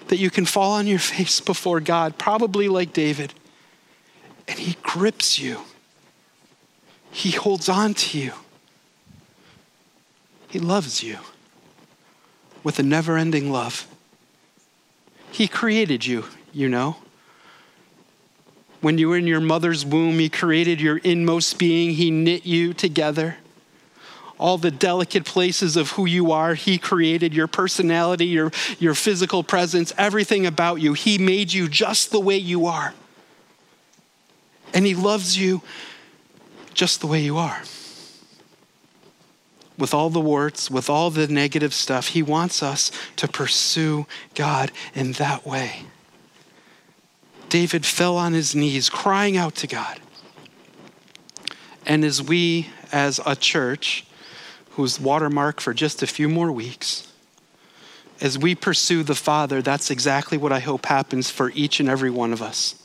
that 0.09 0.17
you 0.17 0.29
can 0.29 0.45
fall 0.45 0.73
on 0.73 0.89
your 0.89 0.99
face 1.15 1.39
before 1.39 1.79
God, 1.79 2.19
probably 2.19 2.67
like 2.67 2.93
David, 2.93 3.35
and 4.49 4.59
He 4.59 4.77
grips 4.83 5.39
you. 5.39 5.61
He 7.13 7.31
holds 7.31 7.69
on 7.69 7.95
to 7.95 8.19
you. 8.19 8.33
He 10.49 10.59
loves 10.59 11.05
you 11.05 11.19
with 12.65 12.81
a 12.81 12.83
never 12.83 13.17
ending 13.17 13.53
love. 13.53 13.87
He 15.31 15.47
created 15.47 16.05
you, 16.05 16.25
you 16.53 16.69
know. 16.69 16.97
When 18.83 18.99
you 18.99 19.09
were 19.09 19.17
in 19.17 19.29
your 19.29 19.41
mother's 19.41 19.87
womb, 19.87 20.19
He 20.19 20.29
created 20.29 20.81
your 20.81 20.99
inmost 20.99 21.57
being, 21.57 21.93
He 21.93 22.11
knit 22.11 22.45
you 22.45 22.75
together. 22.75 23.37
All 24.39 24.59
the 24.59 24.73
delicate 24.73 25.25
places 25.25 25.77
of 25.77 25.93
who 25.93 26.05
you 26.05 26.33
are, 26.33 26.55
He 26.55 26.79
created 26.79 27.33
your 27.33 27.47
personality, 27.47 28.27
your, 28.27 28.51
your 28.81 28.95
physical 28.95 29.45
presence, 29.45 29.93
everything 29.97 30.47
about 30.47 30.81
you. 30.81 30.95
He 30.95 31.17
made 31.17 31.53
you 31.53 31.69
just 31.69 32.11
the 32.11 32.19
way 32.19 32.37
you 32.37 32.67
are. 32.67 32.93
And 34.75 34.85
He 34.85 34.97
loves 34.97 35.39
you 35.39 35.63
just 36.75 37.01
the 37.01 37.07
way 37.07 37.21
you 37.21 37.39
are. 37.39 37.63
With 39.79 39.95
all 39.95 40.11
the 40.11 40.21
warts, 40.21 40.73
with 40.73 40.91
all 40.91 41.11
the 41.11 41.29
negative 41.29 41.73
stuff, 41.73 42.09
He 42.09 42.23
wants 42.23 42.65
us 42.65 42.91
to 43.15 43.29
pursue 43.29 44.07
God 44.35 44.73
in 44.93 45.13
that 45.13 45.47
way. 45.47 45.85
David 47.53 47.85
fell 47.85 48.17
on 48.17 48.33
his 48.33 48.55
knees, 48.55 48.89
crying 48.89 49.37
out 49.37 49.55
to 49.57 49.67
God. 49.67 50.01
And 51.85 52.03
as 52.03 52.23
we, 52.23 52.71
as 52.91 53.21
a 53.27 53.37
church, 53.37 54.07
whose 54.71 54.99
watermark 54.99 55.61
for 55.61 55.75
just 55.75 56.03
a 56.03 56.07
few 56.07 56.31
more 56.31 56.51
weeks, 56.51 57.13
as 58.23 58.39
we 58.39 58.55
pursue 58.55 59.03
the 59.03 59.15
Father, 59.15 59.61
that's 59.61 59.91
exactly 59.91 60.39
what 60.39 60.51
I 60.51 60.61
hope 60.61 60.87
happens 60.87 61.29
for 61.29 61.51
each 61.51 61.79
and 61.79 61.91
every 61.91 62.09
one 62.09 62.33
of 62.33 62.41
us 62.41 62.82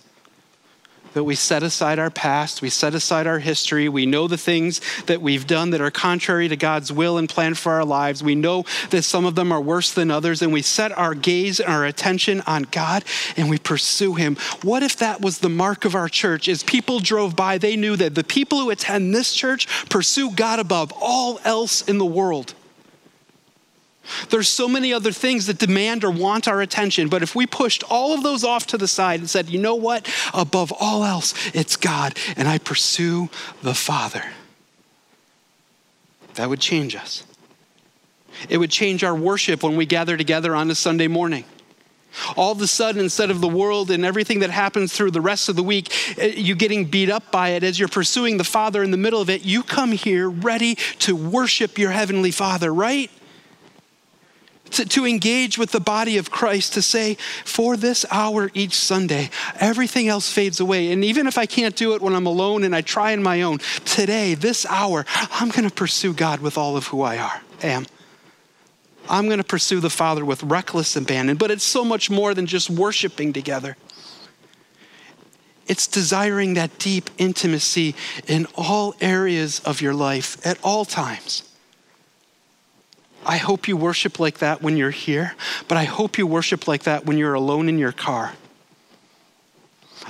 that 1.18 1.24
we 1.24 1.34
set 1.34 1.64
aside 1.64 1.98
our 1.98 2.12
past, 2.12 2.62
we 2.62 2.70
set 2.70 2.94
aside 2.94 3.26
our 3.26 3.40
history, 3.40 3.90
we 3.90 4.06
know 4.06 4.28
the 4.28 4.38
things 4.38 4.80
that 5.08 5.20
we've 5.20 5.48
done 5.48 5.72
that 5.72 5.82
are 5.82 5.90
contrary 5.90 6.48
to 6.48 6.56
God's 6.56 6.94
will 6.94 7.18
and 7.18 7.28
plan 7.28 7.56
for 7.56 7.72
our 7.72 7.84
lives. 7.84 8.22
We 8.22 8.36
know 8.36 8.66
that 8.92 9.02
some 9.02 9.26
of 9.26 9.34
them 9.34 9.52
are 9.52 9.60
worse 9.60 9.92
than 9.92 10.12
others, 10.12 10.44
and 10.44 10.54
we 10.54 10.62
set 10.62 10.96
our 10.96 11.16
gaze 11.16 11.60
and 11.60 11.74
our 11.74 11.86
attention 11.86 12.42
on 12.46 12.68
God 12.70 13.04
and 13.36 13.50
we 13.50 13.58
pursue 13.58 14.14
Him. 14.14 14.36
What 14.62 14.84
if 14.84 14.96
that 14.98 15.20
was 15.20 15.40
the 15.40 15.50
mark 15.50 15.86
of 15.86 15.96
our 15.96 16.08
church? 16.08 16.48
As 16.48 16.62
people 16.62 17.00
drove 17.00 17.36
by, 17.36 17.58
they 17.58 17.76
knew 17.76 17.96
that 17.96 18.14
the 18.14 18.24
people 18.24 18.60
who 18.60 18.70
attend 18.70 19.16
this 19.16 19.34
church 19.34 19.68
pursue 19.90 20.30
God 20.30 20.60
above 20.60 20.94
all 21.02 21.40
else 21.44 21.82
in 21.82 21.98
the 21.98 22.06
world. 22.06 22.54
There's 24.30 24.48
so 24.48 24.68
many 24.68 24.94
other 24.94 25.12
things 25.12 25.48
that 25.48 25.58
demand 25.58 26.04
or 26.04 26.12
want 26.12 26.48
our 26.48 26.62
attention, 26.62 27.10
but 27.10 27.24
if 27.24 27.36
we 27.36 27.46
pushed 27.46 27.84
all 27.84 28.14
of 28.14 28.24
those 28.24 28.44
off 28.44 28.68
to 28.68 28.78
the 28.78 28.88
side 28.88 29.20
and 29.20 29.30
said, 29.30 29.50
you 29.50 29.60
know 29.60 29.76
what? 29.76 30.08
Above 30.34 30.74
all 30.80 31.04
else, 31.04 31.34
it's 31.54 31.76
God, 31.76 32.18
and 32.36 32.48
I 32.48 32.58
pursue 32.58 33.30
the 33.62 33.74
Father, 33.74 34.24
that 36.36 36.50
would 36.50 36.60
change 36.60 36.96
us. 36.96 37.24
It 38.50 38.58
would 38.58 38.72
change 38.72 39.04
our 39.04 39.16
worship 39.16 39.64
when 39.64 39.76
we 39.76 39.86
gather 39.86 40.16
together 40.16 40.56
on 40.56 40.70
a 40.70 40.76
Sunday 40.76 41.08
morning. 41.08 41.46
All 42.36 42.52
of 42.52 42.62
a 42.62 42.68
sudden, 42.68 43.02
instead 43.02 43.30
of 43.30 43.42
the 43.42 43.48
world 43.48 43.92
and 43.92 44.06
everything 44.06 44.40
that 44.40 44.50
happens 44.50 44.94
through 44.94 45.12
the 45.12 45.22
rest 45.22 45.50
of 45.50 45.56
the 45.56 45.64
week, 45.64 45.94
eh, 46.18 46.34
you 46.36 46.56
getting 46.56 46.86
beat 46.86 47.10
up 47.10 47.32
by 47.32 47.50
it 47.50 47.64
as 47.64 47.80
you're 47.80 47.88
pursuing 47.88 48.38
the 48.38 48.44
Father 48.44 48.82
in 48.82 48.92
the 48.92 48.98
middle 48.98 49.22
of 49.22 49.30
it, 49.30 49.46
you 49.46 49.62
come 49.62 49.92
here 49.92 50.30
ready 50.30 50.76
to 51.00 51.16
worship 51.16 51.78
your 51.78 51.92
Heavenly 51.92 52.32
Father, 52.32 52.74
right? 52.74 53.12
To, 54.72 54.86
to 54.86 55.06
engage 55.06 55.58
with 55.58 55.72
the 55.72 55.80
body 55.80 56.18
of 56.18 56.32
Christ, 56.32 56.74
to 56.74 56.82
say, 56.82 57.16
for 57.46 57.78
this 57.78 58.06
hour 58.12 58.52
each 58.54 58.76
Sunday, 58.76 59.30
everything 59.60 60.08
else 60.08 60.32
fades 60.32 60.60
away. 60.60 60.92
And 60.92 61.04
even 61.04 61.28
if 61.28 61.38
I 61.38 61.46
can't 61.46 61.76
do 61.76 61.94
it 61.94 62.02
when 62.02 62.14
I'm 62.14 62.26
alone 62.26 62.64
and 62.64 62.76
I 62.76 62.82
try 62.82 63.14
on 63.14 63.24
my 63.24 63.42
own, 63.42 63.60
today, 63.86 64.34
this 64.34 64.66
hour, 64.66 65.06
I'm 65.32 65.50
going 65.50 65.68
to 65.68 65.74
pursue 65.74 66.14
God 66.14 66.40
with 66.42 66.58
all 66.58 66.78
of 66.78 66.88
who 66.88 67.02
I 67.02 67.18
are, 67.18 67.42
am. 67.62 67.86
I'm 69.10 69.28
going 69.28 69.38
to 69.38 69.44
pursue 69.44 69.80
the 69.80 69.90
Father 69.90 70.26
with 70.26 70.44
reckless 70.44 70.96
abandon. 70.96 71.38
But 71.38 71.52
it's 71.52 71.64
so 71.64 71.86
much 71.86 72.10
more 72.10 72.34
than 72.34 72.46
just 72.46 72.70
worshiping 72.70 73.34
together. 73.34 73.78
It's 75.68 75.88
desiring 75.88 76.54
that 76.54 76.78
deep 76.80 77.10
intimacy 77.18 77.96
in 78.28 78.48
all 78.56 78.96
areas 79.02 79.60
of 79.62 79.82
your 79.82 79.94
life 79.94 80.46
at 80.46 80.58
all 80.64 80.86
times. 80.86 81.47
I 83.28 83.36
hope 83.36 83.68
you 83.68 83.76
worship 83.76 84.22
like 84.22 84.38
that 84.38 84.62
when 84.62 84.78
you're 84.78 84.90
here, 84.90 85.36
but 85.68 85.78
I 85.78 85.84
hope 85.84 86.18
you 86.18 86.26
worship 86.26 86.66
like 86.66 86.84
that 86.84 87.06
when 87.06 87.18
you're 87.18 87.34
alone 87.34 87.68
in 87.68 87.78
your 87.78 87.92
car. 87.92 88.32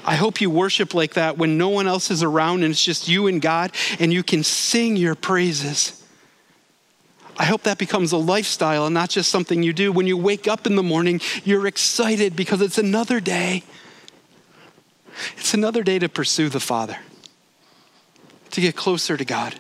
I 0.06 0.16
hope 0.16 0.40
you 0.40 0.52
worship 0.52 0.94
like 0.94 1.16
that 1.16 1.36
when 1.36 1.58
no 1.58 1.70
one 1.70 1.88
else 1.88 2.12
is 2.12 2.22
around 2.22 2.62
and 2.62 2.72
it's 2.72 2.84
just 2.84 3.08
you 3.08 3.26
and 3.26 3.42
God 3.42 3.72
and 4.00 4.14
you 4.14 4.22
can 4.22 4.44
sing 4.44 4.96
your 4.96 5.16
praises. 5.16 6.04
I 7.40 7.46
hope 7.46 7.64
that 7.64 7.80
becomes 7.80 8.12
a 8.12 8.18
lifestyle 8.18 8.86
and 8.86 8.94
not 8.94 9.10
just 9.10 9.32
something 9.32 9.64
you 9.64 9.74
do. 9.74 9.92
When 9.92 10.06
you 10.06 10.16
wake 10.16 10.48
up 10.48 10.68
in 10.68 10.76
the 10.76 10.84
morning, 10.84 11.20
you're 11.44 11.66
excited 11.66 12.36
because 12.36 12.62
it's 12.62 12.78
another 12.78 13.20
day. 13.20 13.64
It's 15.38 15.56
another 15.56 15.82
day 15.82 15.98
to 15.98 16.08
pursue 16.08 16.50
the 16.50 16.60
Father, 16.60 17.00
to 18.52 18.62
get 18.62 18.76
closer 18.76 19.18
to 19.18 19.26
God 19.26 19.60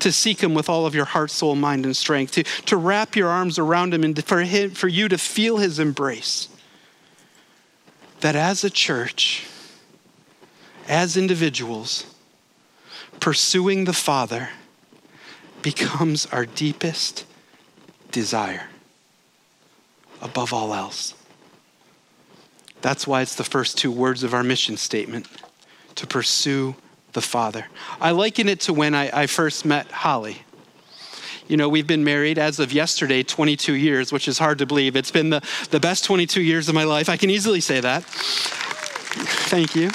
to 0.00 0.12
seek 0.12 0.40
him 0.40 0.54
with 0.54 0.68
all 0.68 0.86
of 0.86 0.94
your 0.94 1.04
heart, 1.04 1.30
soul, 1.30 1.54
mind, 1.54 1.84
and 1.84 1.96
strength, 1.96 2.32
to, 2.32 2.42
to 2.42 2.76
wrap 2.76 3.16
your 3.16 3.28
arms 3.28 3.58
around 3.58 3.94
him 3.94 4.04
and 4.04 4.24
for, 4.24 4.40
him, 4.40 4.70
for 4.70 4.88
you 4.88 5.08
to 5.08 5.18
feel 5.18 5.58
his 5.58 5.78
embrace. 5.78 6.48
That 8.20 8.36
as 8.36 8.64
a 8.64 8.70
church, 8.70 9.46
as 10.88 11.16
individuals, 11.16 12.06
pursuing 13.20 13.84
the 13.84 13.92
Father 13.92 14.50
becomes 15.62 16.26
our 16.26 16.46
deepest 16.46 17.24
desire 18.10 18.68
above 20.20 20.52
all 20.52 20.74
else. 20.74 21.14
That's 22.80 23.06
why 23.06 23.22
it's 23.22 23.34
the 23.34 23.44
first 23.44 23.76
two 23.76 23.90
words 23.90 24.22
of 24.22 24.34
our 24.34 24.44
mission 24.44 24.76
statement 24.76 25.26
to 25.96 26.06
pursue 26.06 26.76
the 27.18 27.22
Father. 27.22 27.66
I 28.00 28.12
liken 28.12 28.48
it 28.48 28.60
to 28.60 28.72
when 28.72 28.94
I, 28.94 29.22
I 29.22 29.26
first 29.26 29.64
met 29.64 29.90
Holly. 29.90 30.42
You 31.48 31.56
know, 31.56 31.68
we've 31.68 31.86
been 31.86 32.04
married 32.04 32.38
as 32.38 32.60
of 32.60 32.72
yesterday 32.72 33.24
22 33.24 33.72
years, 33.72 34.12
which 34.12 34.28
is 34.28 34.38
hard 34.38 34.58
to 34.58 34.66
believe. 34.66 34.94
It's 34.94 35.10
been 35.10 35.30
the, 35.30 35.42
the 35.70 35.80
best 35.80 36.04
22 36.04 36.40
years 36.40 36.68
of 36.68 36.76
my 36.76 36.84
life. 36.84 37.08
I 37.08 37.16
can 37.16 37.28
easily 37.28 37.60
say 37.60 37.80
that. 37.80 38.04
Thank 38.04 39.74
you. 39.74 39.90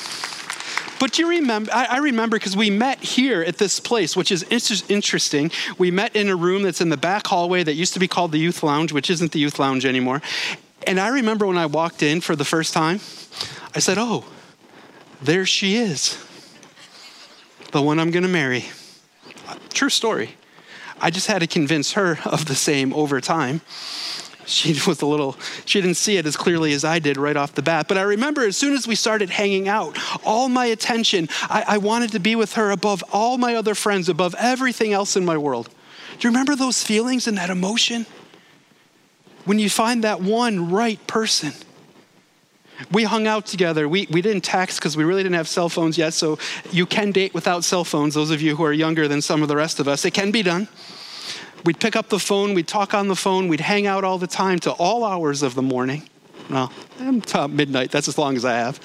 But 0.99 1.17
you 1.17 1.29
remember, 1.29 1.71
I, 1.73 1.99
remember 1.99 2.36
because 2.36 2.57
we 2.57 2.69
met 2.69 2.99
here 2.99 3.41
at 3.41 3.57
this 3.57 3.79
place, 3.79 4.17
which 4.17 4.29
is 4.29 4.43
inter- 4.43 4.86
interesting. 4.89 5.49
We 5.77 5.91
met 5.91 6.17
in 6.17 6.27
a 6.27 6.36
room 6.36 6.63
that's 6.63 6.81
in 6.81 6.89
the 6.89 6.97
back 6.97 7.25
hallway 7.27 7.63
that 7.63 7.75
used 7.75 7.93
to 7.93 8.01
be 8.01 8.07
called 8.09 8.33
the 8.33 8.38
Youth 8.38 8.63
Lounge, 8.63 8.91
which 8.91 9.09
isn't 9.09 9.31
the 9.31 9.39
Youth 9.39 9.59
Lounge 9.59 9.86
anymore. 9.86 10.21
And 10.86 10.99
I 10.99 11.07
remember 11.07 11.47
when 11.47 11.57
I 11.57 11.67
walked 11.67 12.03
in 12.03 12.19
for 12.19 12.36
the 12.36 12.43
first 12.43 12.73
time, 12.73 12.99
I 13.73 13.79
said, 13.79 13.97
Oh, 13.97 14.25
there 15.21 15.45
she 15.45 15.77
is 15.77 16.17
the 17.73 17.81
one 17.81 17.99
I'm 17.99 18.12
going 18.12 18.23
to 18.23 18.29
marry. 18.29 18.65
True 19.73 19.89
story. 19.89 20.36
I 21.01 21.09
just 21.09 21.27
had 21.27 21.39
to 21.39 21.47
convince 21.47 21.93
her 21.93 22.19
of 22.23 22.45
the 22.45 22.55
same 22.55 22.93
over 22.93 23.19
time. 23.19 23.62
She 24.45 24.79
was 24.88 25.01
a 25.01 25.07
little, 25.07 25.36
she 25.65 25.81
didn't 25.81 25.97
see 25.97 26.17
it 26.17 26.25
as 26.25 26.38
clearly 26.38 26.71
as 26.73 26.86
I 26.86 26.99
did 26.99 27.17
right 27.17 27.36
off 27.36 27.55
the 27.55 27.63
bat. 27.63 27.88
But 27.88 27.97
I 27.97 28.03
remember 28.03 28.45
as 28.45 28.55
soon 28.55 28.73
as 28.73 28.88
we 28.88 28.95
started 28.95 29.31
hanging 29.31 29.67
out, 29.67 29.97
all 30.23 30.49
my 30.49 30.67
attention, 30.67 31.27
I, 31.43 31.63
I 31.67 31.77
wanted 31.79 32.12
to 32.12 32.19
be 32.19 32.36
with 32.36 32.53
her 32.53 32.69
above 32.69 33.03
all 33.12 33.39
my 33.39 33.55
other 33.55 33.73
friends, 33.73 34.07
above 34.07 34.36
everything 34.38 34.93
else 34.93 35.15
in 35.15 35.25
my 35.25 35.38
world. 35.38 35.69
Do 36.19 36.27
you 36.27 36.29
remember 36.29 36.55
those 36.55 36.83
feelings 36.83 37.27
and 37.27 37.38
that 37.38 37.49
emotion? 37.49 38.05
When 39.45 39.57
you 39.57 39.69
find 39.69 40.03
that 40.03 40.21
one 40.21 40.69
right 40.71 41.05
person 41.07 41.53
we 42.91 43.03
hung 43.03 43.27
out 43.27 43.45
together. 43.45 43.88
We, 43.88 44.07
we 44.09 44.21
didn't 44.21 44.43
text 44.43 44.79
because 44.79 44.97
we 44.97 45.03
really 45.03 45.23
didn't 45.23 45.36
have 45.36 45.47
cell 45.47 45.69
phones 45.69 45.97
yet, 45.97 46.13
so 46.13 46.38
you 46.71 46.86
can 46.86 47.12
date 47.12 47.33
without 47.33 47.63
cell 47.63 47.83
phones, 47.83 48.13
those 48.13 48.31
of 48.31 48.41
you 48.41 48.55
who 48.55 48.63
are 48.63 48.73
younger 48.73 49.07
than 49.07 49.21
some 49.21 49.41
of 49.41 49.47
the 49.47 49.55
rest 49.55 49.79
of 49.79 49.88
us. 49.88 50.05
It 50.05 50.13
can 50.13 50.31
be 50.31 50.43
done. 50.43 50.67
We'd 51.65 51.79
pick 51.79 51.95
up 51.95 52.09
the 52.09 52.19
phone, 52.19 52.53
we'd 52.53 52.67
talk 52.67 52.93
on 52.93 53.07
the 53.07 53.15
phone, 53.15 53.47
we'd 53.47 53.62
hang 53.62 53.88
out 53.88 54.03
all 54.03 54.17
the 54.17 54.27
time 54.27 54.59
to 54.59 54.71
all 54.71 55.05
hours 55.05 55.43
of 55.43 55.55
the 55.55 55.62
morning. 55.62 56.03
Well, 56.49 56.73
until 56.99 57.47
midnight, 57.47 57.91
that's 57.91 58.09
as 58.09 58.17
long 58.17 58.36
as 58.36 58.43
I 58.43 58.53
have. 58.53 58.79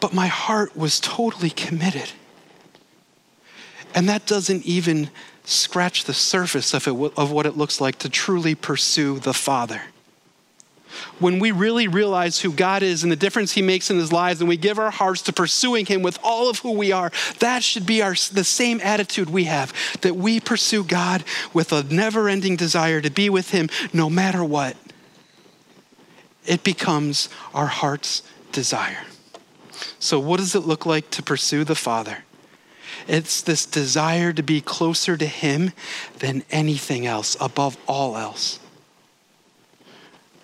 But 0.00 0.12
my 0.12 0.26
heart 0.26 0.76
was 0.76 0.98
totally 0.98 1.50
committed. 1.50 2.10
And 3.94 4.08
that 4.08 4.26
doesn't 4.26 4.64
even 4.64 5.10
scratch 5.44 6.04
the 6.04 6.14
surface 6.14 6.74
of, 6.74 6.88
it, 6.88 7.12
of 7.16 7.30
what 7.30 7.46
it 7.46 7.56
looks 7.56 7.80
like 7.80 7.98
to 8.00 8.08
truly 8.08 8.56
pursue 8.56 9.20
the 9.20 9.34
Father 9.34 9.82
when 11.18 11.38
we 11.38 11.50
really 11.50 11.88
realize 11.88 12.40
who 12.40 12.52
God 12.52 12.82
is 12.82 13.02
and 13.02 13.12
the 13.12 13.16
difference 13.16 13.52
He 13.52 13.62
makes 13.62 13.90
in 13.90 13.98
His 13.98 14.12
lives, 14.12 14.40
and 14.40 14.48
we 14.48 14.56
give 14.56 14.78
our 14.78 14.90
hearts 14.90 15.22
to 15.22 15.32
pursuing 15.32 15.86
Him 15.86 16.02
with 16.02 16.18
all 16.22 16.50
of 16.50 16.58
who 16.58 16.72
we 16.72 16.92
are, 16.92 17.10
that 17.38 17.62
should 17.62 17.86
be 17.86 18.02
our, 18.02 18.14
the 18.32 18.44
same 18.44 18.80
attitude 18.82 19.30
we 19.30 19.44
have 19.44 19.72
that 20.00 20.16
we 20.16 20.40
pursue 20.40 20.84
God 20.84 21.24
with 21.52 21.72
a 21.72 21.82
never 21.84 22.28
ending 22.28 22.56
desire 22.56 23.00
to 23.00 23.10
be 23.10 23.30
with 23.30 23.50
Him 23.50 23.68
no 23.92 24.10
matter 24.10 24.44
what. 24.44 24.76
It 26.44 26.64
becomes 26.64 27.28
our 27.54 27.68
heart's 27.68 28.22
desire. 28.50 29.04
So, 29.98 30.18
what 30.18 30.38
does 30.38 30.54
it 30.54 30.60
look 30.60 30.86
like 30.86 31.10
to 31.10 31.22
pursue 31.22 31.64
the 31.64 31.74
Father? 31.74 32.24
It's 33.08 33.40
this 33.42 33.64
desire 33.66 34.32
to 34.32 34.42
be 34.42 34.60
closer 34.60 35.16
to 35.16 35.26
Him 35.26 35.72
than 36.18 36.44
anything 36.50 37.06
else, 37.06 37.36
above 37.40 37.76
all 37.86 38.16
else 38.16 38.60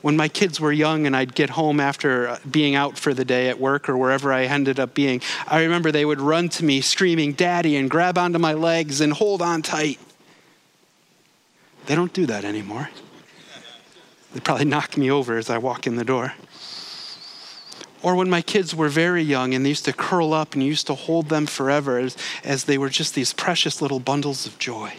when 0.01 0.17
my 0.17 0.29
kids 0.29 0.61
were 0.61 0.73
young 0.73 1.07
and 1.07 1.17
I'd 1.17 1.35
get 1.35 1.51
home 1.51 1.81
after 1.81 2.29
uh, 2.29 2.39
being 2.49 2.75
out 2.75 2.97
for 2.97 3.13
the 3.13 3.25
day 3.25 3.49
at 3.49 3.59
work 3.59 3.89
or 3.89 3.97
wherever 3.97 4.33
I 4.33 4.45
ended 4.45 4.79
up 4.79 4.95
being, 4.95 5.21
I 5.47 5.63
remember 5.63 5.91
they 5.91 6.05
would 6.05 6.21
run 6.21 6.49
to 6.51 6.65
me 6.65 6.81
screaming, 6.81 7.33
Daddy, 7.33 7.77
and 7.77 7.91
grab 7.91 8.17
onto 8.17 8.39
my 8.39 8.53
legs 8.53 9.01
and 9.01 9.13
hold 9.13 9.43
on 9.43 9.63
tight. 9.63 9.99
They 11.87 11.95
don't 11.95 12.13
do 12.13 12.27
that 12.27 12.45
anymore. 12.45 12.91
They 14.35 14.41
probably 14.41 14.67
knock 14.67 14.97
me 14.97 15.11
over 15.11 15.37
as 15.37 15.51
I 15.51 15.59
walk 15.59 15.87
in 15.87 15.97
the 15.97 16.05
door. 16.05 16.35
Or 18.03 18.15
when 18.15 18.31
my 18.31 18.43
kids 18.43 18.75
were 18.75 18.89
very 18.89 19.23
young 19.23 19.55
and 19.55 19.65
they 19.65 19.71
used 19.71 19.87
to 19.87 19.93
curl 19.93 20.33
up 20.33 20.55
and 20.55 20.63
used 20.63 20.87
to 20.87 20.95
hold 20.95 21.31
them 21.31 21.47
forever 21.47 21.99
as, 21.99 22.17
as 22.45 22.65
they 22.65 22.79
were 22.79 22.91
just 22.91 23.15
these 23.15 23.33
precious 23.33 23.83
little 23.83 23.99
bundles 23.99 24.47
of 24.47 24.59
joy. 24.59 24.93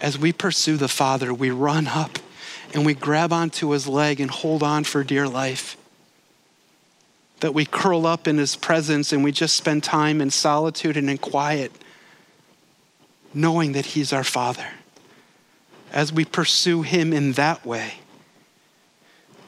As 0.00 0.18
we 0.18 0.32
pursue 0.32 0.76
the 0.76 0.88
Father, 0.88 1.32
we 1.32 1.50
run 1.50 1.86
up 1.86 2.18
and 2.74 2.84
we 2.84 2.92
grab 2.92 3.32
onto 3.32 3.70
his 3.70 3.86
leg 3.86 4.20
and 4.20 4.30
hold 4.30 4.62
on 4.62 4.82
for 4.82 5.04
dear 5.04 5.28
life. 5.28 5.76
That 7.38 7.54
we 7.54 7.64
curl 7.64 8.04
up 8.04 8.26
in 8.26 8.36
his 8.36 8.56
presence 8.56 9.12
and 9.12 9.22
we 9.22 9.30
just 9.30 9.56
spend 9.56 9.84
time 9.84 10.20
in 10.20 10.30
solitude 10.30 10.96
and 10.96 11.08
in 11.08 11.18
quiet, 11.18 11.70
knowing 13.32 13.72
that 13.72 13.86
he's 13.86 14.12
our 14.12 14.24
Father. 14.24 14.66
As 15.92 16.12
we 16.12 16.24
pursue 16.24 16.82
him 16.82 17.12
in 17.12 17.32
that 17.32 17.64
way, 17.64 17.94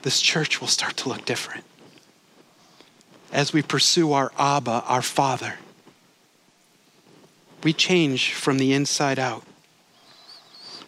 this 0.02 0.20
church 0.20 0.60
will 0.60 0.68
start 0.68 0.96
to 0.98 1.08
look 1.08 1.24
different. 1.24 1.64
As 3.32 3.52
we 3.52 3.60
pursue 3.60 4.12
our 4.12 4.30
Abba, 4.38 4.84
our 4.86 5.02
Father, 5.02 5.54
we 7.64 7.72
change 7.72 8.32
from 8.32 8.58
the 8.58 8.72
inside 8.72 9.18
out. 9.18 9.42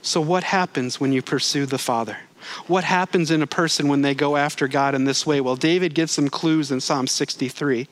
So, 0.02 0.20
what 0.20 0.44
happens 0.44 1.00
when 1.00 1.12
you 1.12 1.20
pursue 1.20 1.66
the 1.66 1.78
Father? 1.78 2.18
What 2.66 2.84
happens 2.84 3.30
in 3.30 3.42
a 3.42 3.46
person 3.46 3.88
when 3.88 4.02
they 4.02 4.14
go 4.14 4.36
after 4.36 4.68
God 4.68 4.94
in 4.94 5.04
this 5.04 5.26
way? 5.26 5.40
Well, 5.40 5.56
David 5.56 5.94
gives 5.94 6.12
some 6.12 6.28
clues 6.28 6.70
in 6.70 6.80
Psalm 6.80 7.06
63. 7.06 7.88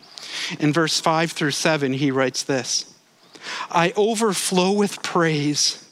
In 0.61 0.73
verse 0.73 1.01
5 1.01 1.33
through 1.33 1.51
7, 1.53 1.92
he 1.95 2.11
writes 2.11 2.42
this 2.42 2.95
I 3.71 3.92
overflow 3.97 4.73
with 4.73 5.03
praise 5.03 5.88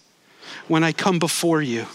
when 0.69 0.85
I 0.85 0.93
come 0.93 1.19
before 1.19 1.63
you. 1.63 1.87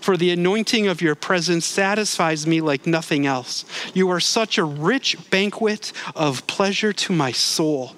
For 0.00 0.16
the 0.16 0.30
anointing 0.30 0.86
of 0.86 1.02
your 1.02 1.14
presence 1.14 1.66
satisfies 1.66 2.46
me 2.46 2.60
like 2.60 2.86
nothing 2.86 3.26
else. 3.26 3.64
You 3.94 4.08
are 4.10 4.20
such 4.20 4.58
a 4.58 4.64
rich 4.64 5.16
banquet 5.30 5.92
of 6.14 6.46
pleasure 6.46 6.92
to 6.94 7.12
my 7.12 7.32
soul. 7.32 7.94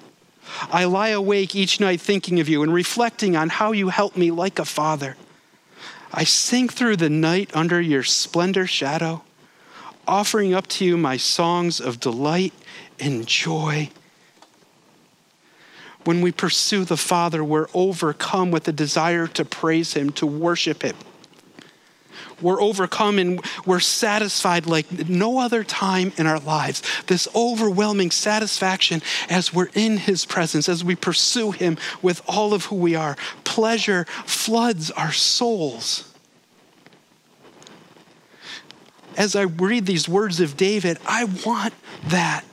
I 0.71 0.85
lie 0.85 1.09
awake 1.09 1.55
each 1.55 1.79
night 1.79 2.01
thinking 2.01 2.39
of 2.39 2.49
you 2.49 2.63
and 2.63 2.73
reflecting 2.73 3.35
on 3.35 3.49
how 3.49 3.71
you 3.71 3.89
help 3.89 4.17
me 4.17 4.31
like 4.31 4.59
a 4.59 4.65
father. 4.65 5.15
I 6.11 6.23
sink 6.23 6.73
through 6.73 6.97
the 6.97 7.09
night 7.09 7.51
under 7.53 7.79
your 7.79 8.03
splendor 8.03 8.65
shadow, 8.65 9.23
offering 10.07 10.53
up 10.53 10.67
to 10.67 10.85
you 10.85 10.97
my 10.97 11.17
songs 11.17 11.79
of 11.79 11.99
delight 11.99 12.53
and 12.99 13.27
joy. 13.27 13.89
When 16.05 16.21
we 16.21 16.31
pursue 16.31 16.85
the 16.85 16.97
Father, 16.97 17.43
we're 17.43 17.67
overcome 17.73 18.49
with 18.51 18.63
the 18.63 18.71
desire 18.71 19.27
to 19.27 19.45
praise 19.45 19.93
Him, 19.93 20.11
to 20.13 20.25
worship 20.25 20.81
Him. 20.81 20.95
We're 22.41 22.61
overcome 22.61 23.19
and 23.19 23.43
we're 23.65 23.79
satisfied 23.79 24.65
like 24.65 25.09
no 25.09 25.39
other 25.39 25.63
time 25.63 26.13
in 26.17 26.25
our 26.27 26.39
lives. 26.39 26.81
This 27.07 27.27
overwhelming 27.35 28.11
satisfaction 28.11 29.01
as 29.29 29.53
we're 29.53 29.69
in 29.73 29.97
His 29.97 30.25
presence, 30.25 30.69
as 30.69 30.83
we 30.83 30.95
pursue 30.95 31.51
Him 31.51 31.77
with 32.01 32.21
all 32.27 32.53
of 32.53 32.65
who 32.65 32.75
we 32.75 32.95
are. 32.95 33.15
Pleasure 33.43 34.05
floods 34.25 34.91
our 34.91 35.11
souls. 35.11 36.13
As 39.17 39.35
I 39.35 39.41
read 39.41 39.85
these 39.85 40.07
words 40.07 40.39
of 40.39 40.55
David, 40.55 40.97
I 41.05 41.25
want 41.45 41.73
that. 42.07 42.45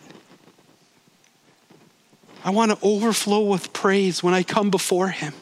I 2.45 2.51
want 2.51 2.73
to 2.73 2.79
overflow 2.83 3.41
with 3.41 3.73
praise 3.73 4.23
when 4.23 4.35
I 4.35 4.43
come 4.43 4.71
before 4.71 5.09
Him. 5.09 5.33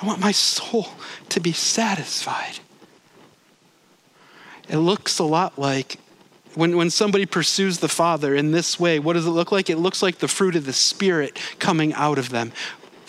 I 0.00 0.06
want 0.06 0.20
my 0.20 0.32
soul 0.32 0.88
to 1.30 1.40
be 1.40 1.52
satisfied. 1.52 2.58
It 4.68 4.78
looks 4.78 5.18
a 5.18 5.24
lot 5.24 5.58
like 5.58 5.98
when, 6.54 6.76
when 6.76 6.90
somebody 6.90 7.26
pursues 7.26 7.78
the 7.78 7.88
Father 7.88 8.34
in 8.34 8.52
this 8.52 8.78
way, 8.78 8.98
what 8.98 9.14
does 9.14 9.26
it 9.26 9.30
look 9.30 9.52
like? 9.52 9.68
It 9.68 9.78
looks 9.78 10.02
like 10.02 10.18
the 10.18 10.28
fruit 10.28 10.56
of 10.56 10.66
the 10.66 10.72
Spirit 10.72 11.38
coming 11.58 11.92
out 11.94 12.18
of 12.18 12.30
them, 12.30 12.52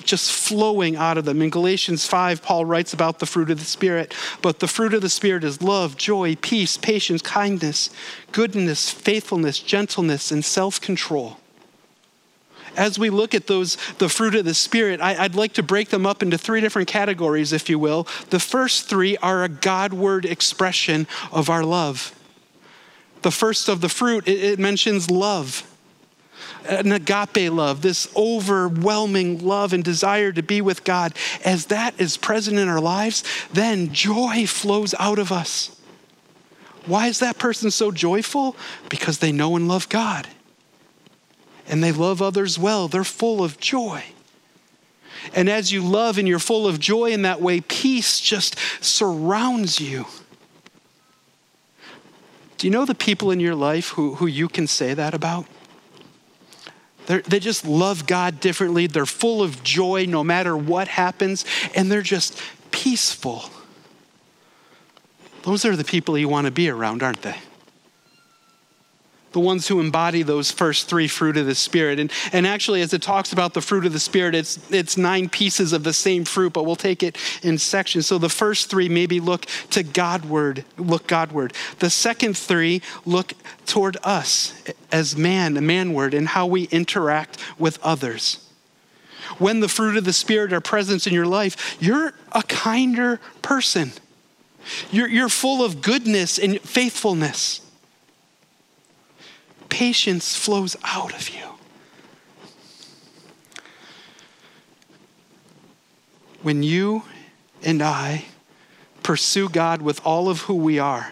just 0.03 0.31
flowing 0.31 0.95
out 0.95 1.17
of 1.17 1.25
them. 1.25 1.41
In 1.41 1.49
Galatians 1.49 2.05
5, 2.05 2.41
Paul 2.41 2.65
writes 2.65 2.93
about 2.93 3.19
the 3.19 3.25
fruit 3.25 3.51
of 3.51 3.59
the 3.59 3.65
Spirit. 3.65 4.13
But 4.41 4.59
the 4.59 4.67
fruit 4.67 4.93
of 4.93 5.01
the 5.01 5.09
Spirit 5.09 5.43
is 5.43 5.61
love, 5.61 5.95
joy, 5.95 6.35
peace, 6.37 6.77
patience, 6.77 7.21
kindness, 7.21 7.89
goodness, 8.31 8.89
faithfulness, 8.89 9.59
gentleness, 9.59 10.31
and 10.31 10.43
self 10.43 10.81
control 10.81 11.37
as 12.77 12.99
we 12.99 13.09
look 13.09 13.33
at 13.33 13.47
those, 13.47 13.77
the 13.97 14.09
fruit 14.09 14.35
of 14.35 14.45
the 14.45 14.53
Spirit, 14.53 15.01
I, 15.01 15.21
would 15.23 15.35
like 15.35 15.53
to 15.53 15.63
break 15.63 15.89
them 15.89 16.05
up 16.05 16.21
into 16.21 16.37
three 16.37 16.61
different 16.61 16.87
categories, 16.87 17.53
if 17.53 17.69
you 17.69 17.79
will. 17.79 18.07
The 18.29 18.39
first 18.39 18.89
three 18.89 19.17
are 19.17 19.43
a 19.43 19.49
Godward 19.49 20.25
expression 20.25 21.07
of 21.31 21.49
our 21.49 21.63
love. 21.63 22.13
The 23.21 23.31
first 23.31 23.69
of 23.69 23.81
the 23.81 23.89
fruit, 23.89 24.27
it, 24.27 24.43
it 24.43 24.59
mentions 24.59 25.09
love 25.09 25.69
an 26.67 26.91
agape 26.91 27.51
love, 27.51 27.81
this 27.81 28.07
overwhelming 28.15 29.45
love 29.45 29.71
and 29.71 29.83
desire 29.83 30.31
to 30.31 30.41
be 30.41 30.61
with 30.61 30.83
God, 30.83 31.13
as 31.43 31.67
that 31.67 31.93
is 31.99 32.17
present 32.17 32.57
in 32.57 32.67
our 32.67 32.81
lives, 32.81 33.23
then 33.53 33.93
joy 33.93 34.47
flows 34.47 34.95
out 34.99 35.19
of 35.19 35.31
us. 35.31 35.79
Why 36.85 37.07
is 37.07 37.19
that 37.19 37.37
person 37.37 37.69
so 37.71 37.91
joyful? 37.91 38.55
Because 38.89 39.19
they 39.19 39.31
know 39.31 39.55
and 39.55 39.67
love 39.67 39.89
God 39.89 40.27
and 41.67 41.83
they 41.83 41.91
love 41.91 42.21
others 42.21 42.59
well. 42.59 42.87
They're 42.87 43.03
full 43.03 43.43
of 43.43 43.59
joy. 43.59 44.03
And 45.33 45.49
as 45.49 45.71
you 45.71 45.81
love 45.83 46.17
and 46.17 46.27
you're 46.27 46.39
full 46.39 46.67
of 46.67 46.79
joy 46.79 47.11
in 47.11 47.23
that 47.23 47.41
way, 47.41 47.61
peace 47.61 48.19
just 48.19 48.57
surrounds 48.81 49.79
you. 49.79 50.05
Do 52.57 52.67
you 52.67 52.71
know 52.71 52.85
the 52.85 52.95
people 52.95 53.31
in 53.31 53.39
your 53.39 53.55
life 53.55 53.89
who, 53.89 54.15
who 54.15 54.27
you 54.27 54.47
can 54.47 54.67
say 54.67 54.93
that 54.93 55.13
about? 55.13 55.45
They're, 57.07 57.21
they 57.21 57.39
just 57.39 57.65
love 57.65 58.07
God 58.07 58.39
differently. 58.39 58.87
They're 58.87 59.05
full 59.05 59.41
of 59.41 59.63
joy 59.63 60.05
no 60.07 60.23
matter 60.23 60.55
what 60.55 60.87
happens, 60.87 61.45
and 61.75 61.91
they're 61.91 62.01
just 62.01 62.41
peaceful. 62.71 63.49
Those 65.43 65.65
are 65.65 65.75
the 65.75 65.83
people 65.83 66.17
you 66.17 66.29
want 66.29 66.45
to 66.45 66.51
be 66.51 66.69
around, 66.69 67.03
aren't 67.03 67.21
they? 67.21 67.35
The 69.35 69.39
ones 69.41 69.67
who 69.67 69.81
embody 69.81 70.23
those 70.23 70.49
first 70.49 70.87
three 70.87 71.09
fruit 71.09 71.35
of 71.35 71.45
the 71.45 71.53
Spirit. 71.53 71.99
And, 71.99 72.09
and 72.31 72.47
actually, 72.47 72.79
as 72.79 72.93
it 72.93 73.01
talks 73.01 73.33
about 73.33 73.53
the 73.53 73.59
fruit 73.59 73.85
of 73.85 73.91
the 73.91 73.99
Spirit, 73.99 74.33
it's, 74.33 74.57
it's 74.71 74.95
nine 74.95 75.27
pieces 75.27 75.73
of 75.73 75.83
the 75.83 75.91
same 75.91 76.23
fruit, 76.23 76.53
but 76.53 76.63
we'll 76.63 76.77
take 76.77 77.03
it 77.03 77.17
in 77.43 77.57
sections. 77.57 78.07
So 78.07 78.17
the 78.17 78.29
first 78.29 78.69
three 78.69 78.87
maybe 78.87 79.19
look 79.19 79.45
to 79.71 79.83
Godward, 79.83 80.63
look 80.77 81.05
Godward. 81.05 81.51
The 81.79 81.89
second 81.89 82.37
three 82.37 82.81
look 83.05 83.33
toward 83.65 83.97
us 84.05 84.53
as 84.89 85.17
man, 85.17 85.57
a 85.57 85.61
manward, 85.61 86.13
and 86.13 86.29
how 86.29 86.45
we 86.45 86.63
interact 86.71 87.37
with 87.59 87.77
others 87.83 88.39
when 89.37 89.59
the 89.59 89.67
fruit 89.67 89.97
of 89.97 90.05
the 90.05 90.13
Spirit 90.13 90.53
are 90.53 90.61
present 90.61 91.07
in 91.07 91.13
your 91.13 91.25
life, 91.25 91.75
you're 91.81 92.13
a 92.31 92.43
kinder 92.43 93.19
person. 93.41 93.91
You're, 94.91 95.09
you're 95.09 95.27
full 95.27 95.61
of 95.61 95.81
goodness 95.81 96.39
and 96.39 96.61
faithfulness 96.61 97.59
patience 99.69 100.35
flows 100.35 100.75
out 100.83 101.13
of 101.13 101.29
you. 101.29 101.45
When 106.41 106.63
you 106.63 107.03
and 107.63 107.81
I 107.81 108.25
pursue 109.03 109.49
God 109.49 109.81
with 109.81 109.99
all 110.05 110.29
of 110.29 110.41
who 110.41 110.55
we 110.55 110.79
are, 110.79 111.11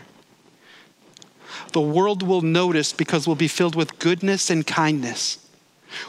the 1.71 1.81
world 1.81 2.21
will 2.21 2.41
notice 2.41 2.93
because 2.93 3.25
we'll 3.25 3.35
be 3.35 3.47
filled 3.47 3.75
with 3.75 3.97
goodness 3.99 4.49
and 4.49 4.65
kindness. 4.65 5.42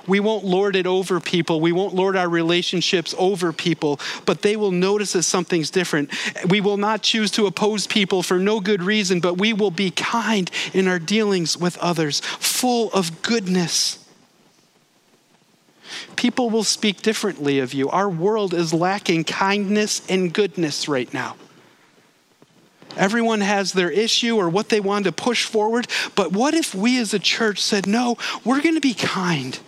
We 0.07 0.20
won't 0.20 0.44
lord 0.44 0.77
it 0.77 0.87
over 0.87 1.20
people. 1.20 1.61
We 1.61 1.73
won't 1.73 1.94
lord 1.94 2.16
our 2.16 2.29
relationships 2.29 3.14
over 3.18 3.53
people, 3.53 4.01
but 4.27 4.42
they 4.42 4.57
will 4.57 4.70
notice 4.70 5.12
that 5.12 5.23
something's 5.25 5.70
different. 5.70 6.11
We 6.49 6.61
will 6.61 6.77
not 6.77 7.03
choose 7.03 7.31
to 7.33 7.47
oppose 7.47 7.87
people 7.87 8.23
for 8.23 8.38
no 8.38 8.61
good 8.61 8.83
reason, 8.83 9.20
but 9.20 9.38
we 9.38 9.53
will 9.53 9.70
be 9.70 9.90
kind 9.90 10.51
in 10.73 10.88
our 10.88 10.99
dealings 10.99 11.57
with 11.57 11.79
others, 11.79 12.20
full 12.20 12.90
of 12.92 13.23
goodness. 13.23 13.99
People 16.16 16.51
will 16.51 16.64
speak 16.64 17.03
differently 17.03 17.59
of 17.59 17.75
you. 17.75 17.88
Our 17.90 18.09
world 18.09 18.55
is 18.55 18.73
lacking 18.73 19.25
kindness 19.25 20.03
and 20.09 20.33
goodness 20.33 20.88
right 20.88 21.12
now. 21.12 21.37
Everyone 22.97 23.40
has 23.40 23.73
their 23.73 23.90
issue 23.90 24.37
or 24.37 24.49
what 24.49 24.68
they 24.68 24.81
want 24.81 25.05
to 25.07 25.12
push 25.12 25.44
forward. 25.44 25.88
But 26.14 26.33
what 26.33 26.55
if 26.55 26.75
we 26.75 26.99
as 27.01 27.12
a 27.12 27.18
church 27.18 27.61
said, 27.61 27.87
no, 27.87 28.16
we're 28.44 28.61
going 28.61 28.77
to 28.77 28.81
be 28.81 28.94
kind? 28.94 29.59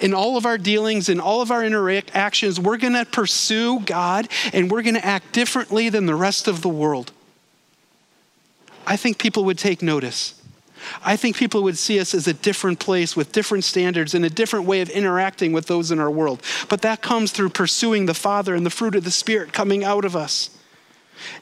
In 0.00 0.14
all 0.14 0.36
of 0.36 0.46
our 0.46 0.58
dealings, 0.58 1.08
in 1.08 1.20
all 1.20 1.42
of 1.42 1.50
our 1.50 1.64
interactions, 1.64 2.60
we're 2.60 2.76
going 2.76 2.94
to 2.94 3.04
pursue 3.04 3.80
God 3.80 4.28
and 4.52 4.70
we're 4.70 4.82
going 4.82 4.94
to 4.94 5.04
act 5.04 5.32
differently 5.32 5.88
than 5.88 6.06
the 6.06 6.14
rest 6.14 6.48
of 6.48 6.62
the 6.62 6.68
world. 6.68 7.12
I 8.86 8.96
think 8.96 9.18
people 9.18 9.44
would 9.44 9.58
take 9.58 9.82
notice. 9.82 10.40
I 11.04 11.16
think 11.16 11.36
people 11.36 11.62
would 11.62 11.78
see 11.78 12.00
us 12.00 12.14
as 12.14 12.26
a 12.26 12.34
different 12.34 12.80
place 12.80 13.14
with 13.16 13.32
different 13.32 13.64
standards 13.64 14.14
and 14.14 14.24
a 14.24 14.30
different 14.30 14.66
way 14.66 14.80
of 14.80 14.90
interacting 14.90 15.52
with 15.52 15.66
those 15.66 15.90
in 15.90 16.00
our 16.00 16.10
world. 16.10 16.42
But 16.68 16.82
that 16.82 17.02
comes 17.02 17.30
through 17.30 17.50
pursuing 17.50 18.06
the 18.06 18.14
Father 18.14 18.54
and 18.54 18.66
the 18.66 18.70
fruit 18.70 18.94
of 18.94 19.04
the 19.04 19.10
Spirit 19.10 19.52
coming 19.52 19.84
out 19.84 20.04
of 20.04 20.16
us. 20.16 20.50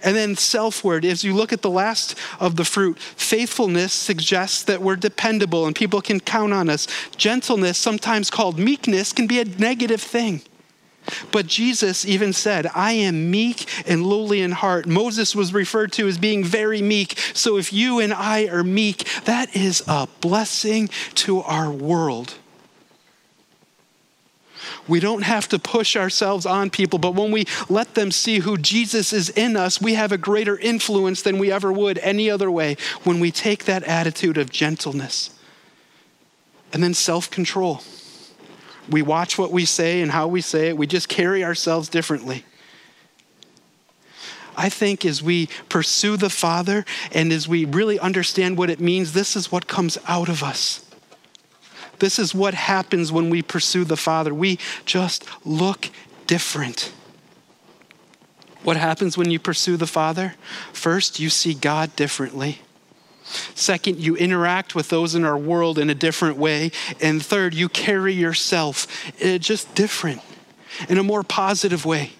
And 0.02 0.16
then 0.16 0.36
self-word, 0.36 1.04
as 1.04 1.24
you 1.24 1.34
look 1.34 1.52
at 1.52 1.62
the 1.62 1.70
last 1.70 2.14
of 2.38 2.56
the 2.56 2.64
fruit, 2.64 2.98
faithfulness 2.98 3.92
suggests 3.92 4.62
that 4.64 4.82
we're 4.82 4.96
dependable 4.96 5.66
and 5.66 5.76
people 5.76 6.00
can 6.00 6.20
count 6.20 6.52
on 6.52 6.68
us. 6.68 6.86
Gentleness, 7.16 7.78
sometimes 7.78 8.30
called 8.30 8.58
meekness, 8.58 9.12
can 9.12 9.26
be 9.26 9.40
a 9.40 9.44
negative 9.44 10.00
thing. 10.00 10.42
But 11.32 11.46
Jesus 11.46 12.04
even 12.04 12.32
said, 12.32 12.66
I 12.74 12.92
am 12.92 13.30
meek 13.30 13.66
and 13.88 14.04
lowly 14.04 14.42
in 14.42 14.52
heart. 14.52 14.86
Moses 14.86 15.34
was 15.34 15.52
referred 15.54 15.92
to 15.92 16.06
as 16.06 16.18
being 16.18 16.44
very 16.44 16.82
meek. 16.82 17.18
So 17.32 17.56
if 17.56 17.72
you 17.72 18.00
and 18.00 18.12
I 18.12 18.46
are 18.48 18.62
meek, 18.62 19.08
that 19.24 19.56
is 19.56 19.82
a 19.88 20.08
blessing 20.20 20.88
to 21.14 21.40
our 21.40 21.70
world. 21.70 22.34
We 24.88 25.00
don't 25.00 25.22
have 25.22 25.48
to 25.48 25.58
push 25.58 25.96
ourselves 25.96 26.46
on 26.46 26.70
people, 26.70 26.98
but 26.98 27.14
when 27.14 27.30
we 27.30 27.44
let 27.68 27.94
them 27.94 28.10
see 28.10 28.40
who 28.40 28.56
Jesus 28.56 29.12
is 29.12 29.30
in 29.30 29.56
us, 29.56 29.80
we 29.80 29.94
have 29.94 30.12
a 30.12 30.18
greater 30.18 30.58
influence 30.58 31.22
than 31.22 31.38
we 31.38 31.50
ever 31.50 31.72
would 31.72 31.98
any 31.98 32.30
other 32.30 32.50
way 32.50 32.76
when 33.04 33.20
we 33.20 33.30
take 33.30 33.64
that 33.64 33.82
attitude 33.84 34.38
of 34.38 34.50
gentleness. 34.50 35.30
And 36.72 36.82
then 36.82 36.94
self 36.94 37.30
control. 37.30 37.82
We 38.88 39.02
watch 39.02 39.38
what 39.38 39.52
we 39.52 39.64
say 39.64 40.02
and 40.02 40.10
how 40.10 40.26
we 40.26 40.40
say 40.40 40.68
it, 40.68 40.76
we 40.76 40.86
just 40.86 41.08
carry 41.08 41.44
ourselves 41.44 41.88
differently. 41.88 42.44
I 44.56 44.68
think 44.68 45.04
as 45.04 45.22
we 45.22 45.48
pursue 45.68 46.16
the 46.16 46.28
Father 46.28 46.84
and 47.12 47.32
as 47.32 47.48
we 47.48 47.64
really 47.64 47.98
understand 47.98 48.58
what 48.58 48.68
it 48.68 48.80
means, 48.80 49.12
this 49.12 49.36
is 49.36 49.50
what 49.50 49.66
comes 49.66 49.96
out 50.06 50.28
of 50.28 50.42
us. 50.42 50.84
This 52.00 52.18
is 52.18 52.34
what 52.34 52.54
happens 52.54 53.12
when 53.12 53.30
we 53.30 53.42
pursue 53.42 53.84
the 53.84 53.96
Father. 53.96 54.34
We 54.34 54.58
just 54.84 55.24
look 55.44 55.90
different. 56.26 56.92
What 58.62 58.76
happens 58.76 59.16
when 59.16 59.30
you 59.30 59.38
pursue 59.38 59.76
the 59.76 59.86
Father? 59.86 60.34
First, 60.72 61.20
you 61.20 61.30
see 61.30 61.54
God 61.54 61.94
differently. 61.96 62.58
Second, 63.54 63.98
you 63.98 64.16
interact 64.16 64.74
with 64.74 64.88
those 64.88 65.14
in 65.14 65.24
our 65.24 65.38
world 65.38 65.78
in 65.78 65.88
a 65.88 65.94
different 65.94 66.36
way. 66.36 66.72
And 67.00 67.24
third, 67.24 67.54
you 67.54 67.68
carry 67.68 68.12
yourself 68.12 68.86
just 69.20 69.74
different, 69.74 70.20
in 70.88 70.98
a 70.98 71.02
more 71.02 71.22
positive 71.22 71.84
way 71.84 72.12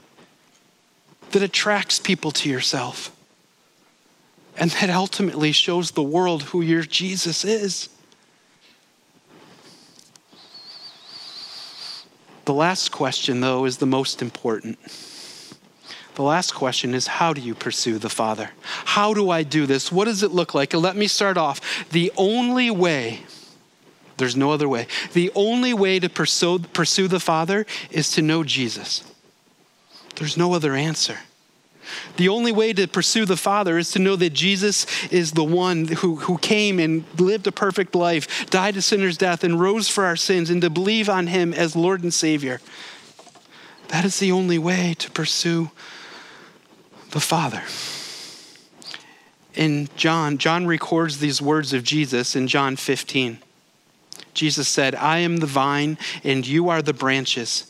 that 1.33 1.43
attracts 1.43 1.99
people 1.99 2.31
to 2.33 2.49
yourself 2.49 3.14
and 4.57 4.71
that 4.73 4.90
ultimately 4.90 5.53
shows 5.53 5.93
the 5.93 6.03
world 6.03 6.45
who 6.45 6.61
your 6.61 6.83
Jesus 6.83 7.45
is. 7.45 7.88
The 12.51 12.55
last 12.55 12.91
question, 12.91 13.43
though, 13.43 13.65
is 13.65 13.77
the 13.77 13.87
most 13.87 14.21
important. 14.21 14.77
The 16.17 16.23
last 16.23 16.53
question 16.53 16.95
is 16.95 17.07
how 17.07 17.33
do 17.33 17.41
you 17.41 17.55
pursue 17.55 17.97
the 17.97 18.09
Father? 18.09 18.51
How 18.87 19.15
do 19.15 19.31
I 19.31 19.45
do 19.45 19.67
this? 19.67 19.93
What 19.93 20.07
does 20.07 20.25
it 20.25 20.33
look 20.33 20.53
like? 20.53 20.75
Let 20.75 20.97
me 20.97 21.07
start 21.07 21.37
off. 21.37 21.61
The 21.91 22.11
only 22.17 22.69
way, 22.69 23.21
there's 24.17 24.35
no 24.35 24.51
other 24.51 24.69
way, 24.69 24.89
the 25.13 25.31
only 25.37 25.73
way 25.73 26.01
to 26.01 26.09
pursue, 26.09 26.59
pursue 26.59 27.07
the 27.07 27.21
Father 27.21 27.67
is 27.89 28.11
to 28.15 28.21
know 28.21 28.43
Jesus. 28.43 29.05
There's 30.17 30.37
no 30.37 30.53
other 30.53 30.75
answer. 30.75 31.21
The 32.16 32.29
only 32.29 32.53
way 32.53 32.72
to 32.72 32.87
pursue 32.87 33.24
the 33.24 33.37
Father 33.37 33.79
is 33.79 33.90
to 33.92 33.98
know 33.98 34.16
that 34.16 34.33
Jesus 34.33 34.87
is 35.11 35.33
the 35.33 35.44
one 35.44 35.87
who, 35.87 36.16
who 36.16 36.38
came 36.38 36.79
and 36.79 37.05
lived 37.18 37.46
a 37.46 37.53
perfect 37.53 37.94
life, 37.94 38.46
died 38.50 38.76
a 38.76 38.83
sinner's 38.83 39.16
death, 39.16 39.44
and 39.44 39.61
rose 39.61 39.88
for 39.88 40.05
our 40.05 40.16
sins, 40.16 40.50
and 40.50 40.62
to 40.62 40.70
believe 40.70 41.09
on 41.09 41.26
him 41.26 41.53
as 41.53 41.76
Lord 41.76 42.03
and 42.03 42.12
Savior. 42.12 42.61
That 43.88 44.05
is 44.05 44.18
the 44.18 44.33
only 44.33 44.59
way 44.59 44.94
to 44.98 45.11
pursue 45.11 45.70
the 47.11 47.20
Father. 47.20 47.62
In 49.55 49.88
John, 49.96 50.38
John 50.38 50.66
records 50.66 51.18
these 51.18 51.42
words 51.42 51.72
of 51.72 51.83
Jesus 51.83 52.37
in 52.37 52.46
John 52.46 52.76
15. 52.76 53.38
Jesus 54.33 54.68
said, 54.68 54.94
I 54.94 55.18
am 55.18 55.38
the 55.38 55.46
vine, 55.46 55.98
and 56.22 56.46
you 56.46 56.68
are 56.68 56.83
the 56.83 56.94
branches. 56.94 57.70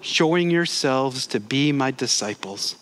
showing 0.00 0.50
yourselves 0.50 1.26
to 1.28 1.40
be 1.40 1.72
my 1.72 1.90
disciples. 1.90 2.76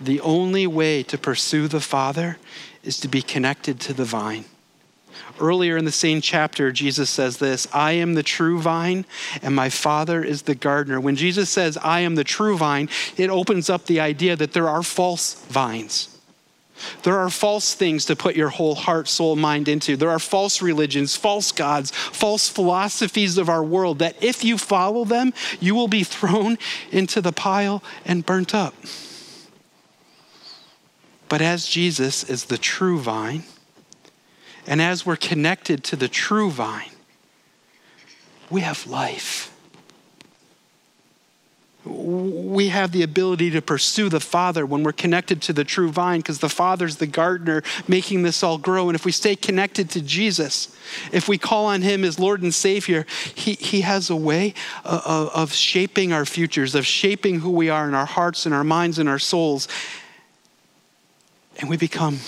The 0.00 0.20
only 0.20 0.66
way 0.66 1.02
to 1.04 1.18
pursue 1.18 1.68
the 1.68 1.80
Father 1.80 2.38
is 2.82 2.98
to 3.00 3.08
be 3.08 3.22
connected 3.22 3.78
to 3.80 3.92
the 3.92 4.04
vine. 4.04 4.44
Earlier 5.38 5.76
in 5.76 5.84
the 5.84 5.92
same 5.92 6.20
chapter, 6.20 6.72
Jesus 6.72 7.10
says 7.10 7.38
this 7.38 7.66
I 7.72 7.92
am 7.92 8.14
the 8.14 8.22
true 8.22 8.60
vine, 8.60 9.04
and 9.42 9.54
my 9.54 9.68
Father 9.68 10.22
is 10.22 10.42
the 10.42 10.54
gardener. 10.54 11.00
When 11.00 11.16
Jesus 11.16 11.50
says, 11.50 11.76
I 11.78 12.00
am 12.00 12.14
the 12.14 12.24
true 12.24 12.56
vine, 12.56 12.88
it 13.16 13.30
opens 13.30 13.70
up 13.70 13.86
the 13.86 14.00
idea 14.00 14.36
that 14.36 14.52
there 14.52 14.68
are 14.68 14.82
false 14.82 15.34
vines. 15.44 16.09
There 17.02 17.18
are 17.18 17.30
false 17.30 17.74
things 17.74 18.04
to 18.06 18.16
put 18.16 18.36
your 18.36 18.48
whole 18.48 18.74
heart, 18.74 19.08
soul, 19.08 19.36
mind 19.36 19.68
into. 19.68 19.96
There 19.96 20.10
are 20.10 20.18
false 20.18 20.62
religions, 20.62 21.16
false 21.16 21.52
gods, 21.52 21.90
false 21.90 22.48
philosophies 22.48 23.38
of 23.38 23.48
our 23.48 23.62
world 23.62 23.98
that 23.98 24.22
if 24.22 24.44
you 24.44 24.58
follow 24.58 25.04
them, 25.04 25.32
you 25.60 25.74
will 25.74 25.88
be 25.88 26.04
thrown 26.04 26.58
into 26.90 27.20
the 27.20 27.32
pile 27.32 27.82
and 28.04 28.24
burnt 28.24 28.54
up. 28.54 28.74
But 31.28 31.40
as 31.40 31.66
Jesus 31.66 32.24
is 32.24 32.46
the 32.46 32.58
true 32.58 32.98
vine, 32.98 33.44
and 34.66 34.82
as 34.82 35.06
we're 35.06 35.16
connected 35.16 35.84
to 35.84 35.96
the 35.96 36.08
true 36.08 36.50
vine, 36.50 36.90
we 38.50 38.62
have 38.62 38.86
life 38.86 39.49
we 41.84 42.68
have 42.68 42.92
the 42.92 43.02
ability 43.02 43.50
to 43.50 43.62
pursue 43.62 44.10
the 44.10 44.20
Father 44.20 44.66
when 44.66 44.82
we're 44.82 44.92
connected 44.92 45.40
to 45.42 45.52
the 45.54 45.64
true 45.64 45.90
vine 45.90 46.20
because 46.20 46.40
the 46.40 46.48
Father's 46.48 46.96
the 46.96 47.06
gardener 47.06 47.62
making 47.88 48.22
this 48.22 48.42
all 48.42 48.58
grow. 48.58 48.90
And 48.90 48.94
if 48.94 49.06
we 49.06 49.12
stay 49.12 49.34
connected 49.34 49.88
to 49.90 50.02
Jesus, 50.02 50.76
if 51.10 51.26
we 51.26 51.38
call 51.38 51.66
on 51.66 51.80
Him 51.80 52.04
as 52.04 52.18
Lord 52.18 52.42
and 52.42 52.52
Savior, 52.52 53.06
He, 53.34 53.54
he 53.54 53.80
has 53.80 54.10
a 54.10 54.16
way 54.16 54.52
of, 54.84 55.30
of 55.30 55.52
shaping 55.54 56.12
our 56.12 56.26
futures, 56.26 56.74
of 56.74 56.84
shaping 56.84 57.40
who 57.40 57.50
we 57.50 57.70
are 57.70 57.88
in 57.88 57.94
our 57.94 58.06
hearts 58.06 58.44
and 58.44 58.54
our 58.54 58.64
minds 58.64 58.98
and 58.98 59.08
our 59.08 59.18
souls. 59.18 59.66
And 61.58 61.70
we 61.70 61.78
become, 61.78 62.18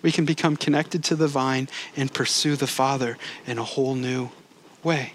we 0.00 0.10
can 0.10 0.24
become 0.24 0.56
connected 0.56 1.04
to 1.04 1.16
the 1.16 1.28
vine 1.28 1.68
and 1.96 2.12
pursue 2.12 2.56
the 2.56 2.66
Father 2.66 3.18
in 3.46 3.58
a 3.58 3.64
whole 3.64 3.94
new 3.94 4.30
way. 4.82 5.12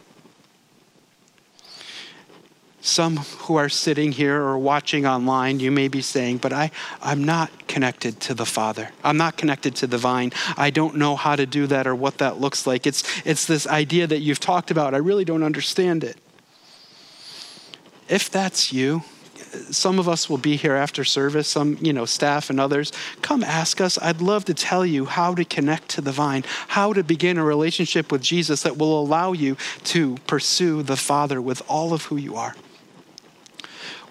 Some 2.81 3.17
who 3.17 3.55
are 3.55 3.69
sitting 3.69 4.11
here 4.11 4.39
or 4.39 4.57
watching 4.57 5.05
online, 5.05 5.59
you 5.59 5.71
may 5.71 5.87
be 5.87 6.01
saying, 6.01 6.37
but 6.37 6.53
I, 6.53 6.71
I'm 7.01 7.23
not 7.23 7.67
connected 7.67 8.19
to 8.21 8.33
the 8.33 8.45
Father. 8.45 8.91
I'm 9.03 9.17
not 9.17 9.35
connected 9.35 9.75
to 9.77 9.87
the 9.87 9.97
vine. 9.97 10.31
I 10.55 10.69
don't 10.69 10.95
know 10.95 11.15
how 11.15 11.35
to 11.35 11.45
do 11.45 11.67
that 11.67 11.87
or 11.87 11.95
what 11.95 12.19
that 12.19 12.39
looks 12.39 12.67
like. 12.67 12.85
It's, 12.85 13.03
it's 13.25 13.45
this 13.45 13.65
idea 13.65 14.05
that 14.07 14.19
you've 14.19 14.39
talked 14.39 14.69
about. 14.69 14.93
I 14.93 14.97
really 14.97 15.25
don't 15.25 15.43
understand 15.43 16.03
it. 16.03 16.17
If 18.07 18.29
that's 18.29 18.71
you, 18.71 19.03
some 19.71 19.97
of 19.97 20.07
us 20.07 20.29
will 20.29 20.37
be 20.37 20.55
here 20.55 20.75
after 20.75 21.03
service, 21.03 21.47
some, 21.47 21.77
you 21.81 21.93
know, 21.93 22.05
staff 22.05 22.49
and 22.49 22.59
others. 22.59 22.91
Come 23.21 23.43
ask 23.43 23.81
us. 23.81 23.97
I'd 24.01 24.21
love 24.21 24.45
to 24.45 24.53
tell 24.53 24.85
you 24.85 25.05
how 25.05 25.33
to 25.33 25.43
connect 25.43 25.89
to 25.89 26.01
the 26.01 26.11
vine, 26.11 26.43
how 26.69 26.93
to 26.93 27.03
begin 27.03 27.37
a 27.37 27.43
relationship 27.43 28.11
with 28.11 28.21
Jesus 28.21 28.63
that 28.63 28.77
will 28.77 28.99
allow 28.99 29.33
you 29.33 29.57
to 29.85 30.17
pursue 30.27 30.83
the 30.83 30.97
Father 30.97 31.41
with 31.41 31.61
all 31.67 31.93
of 31.93 32.03
who 32.03 32.17
you 32.17 32.35
are 32.35 32.55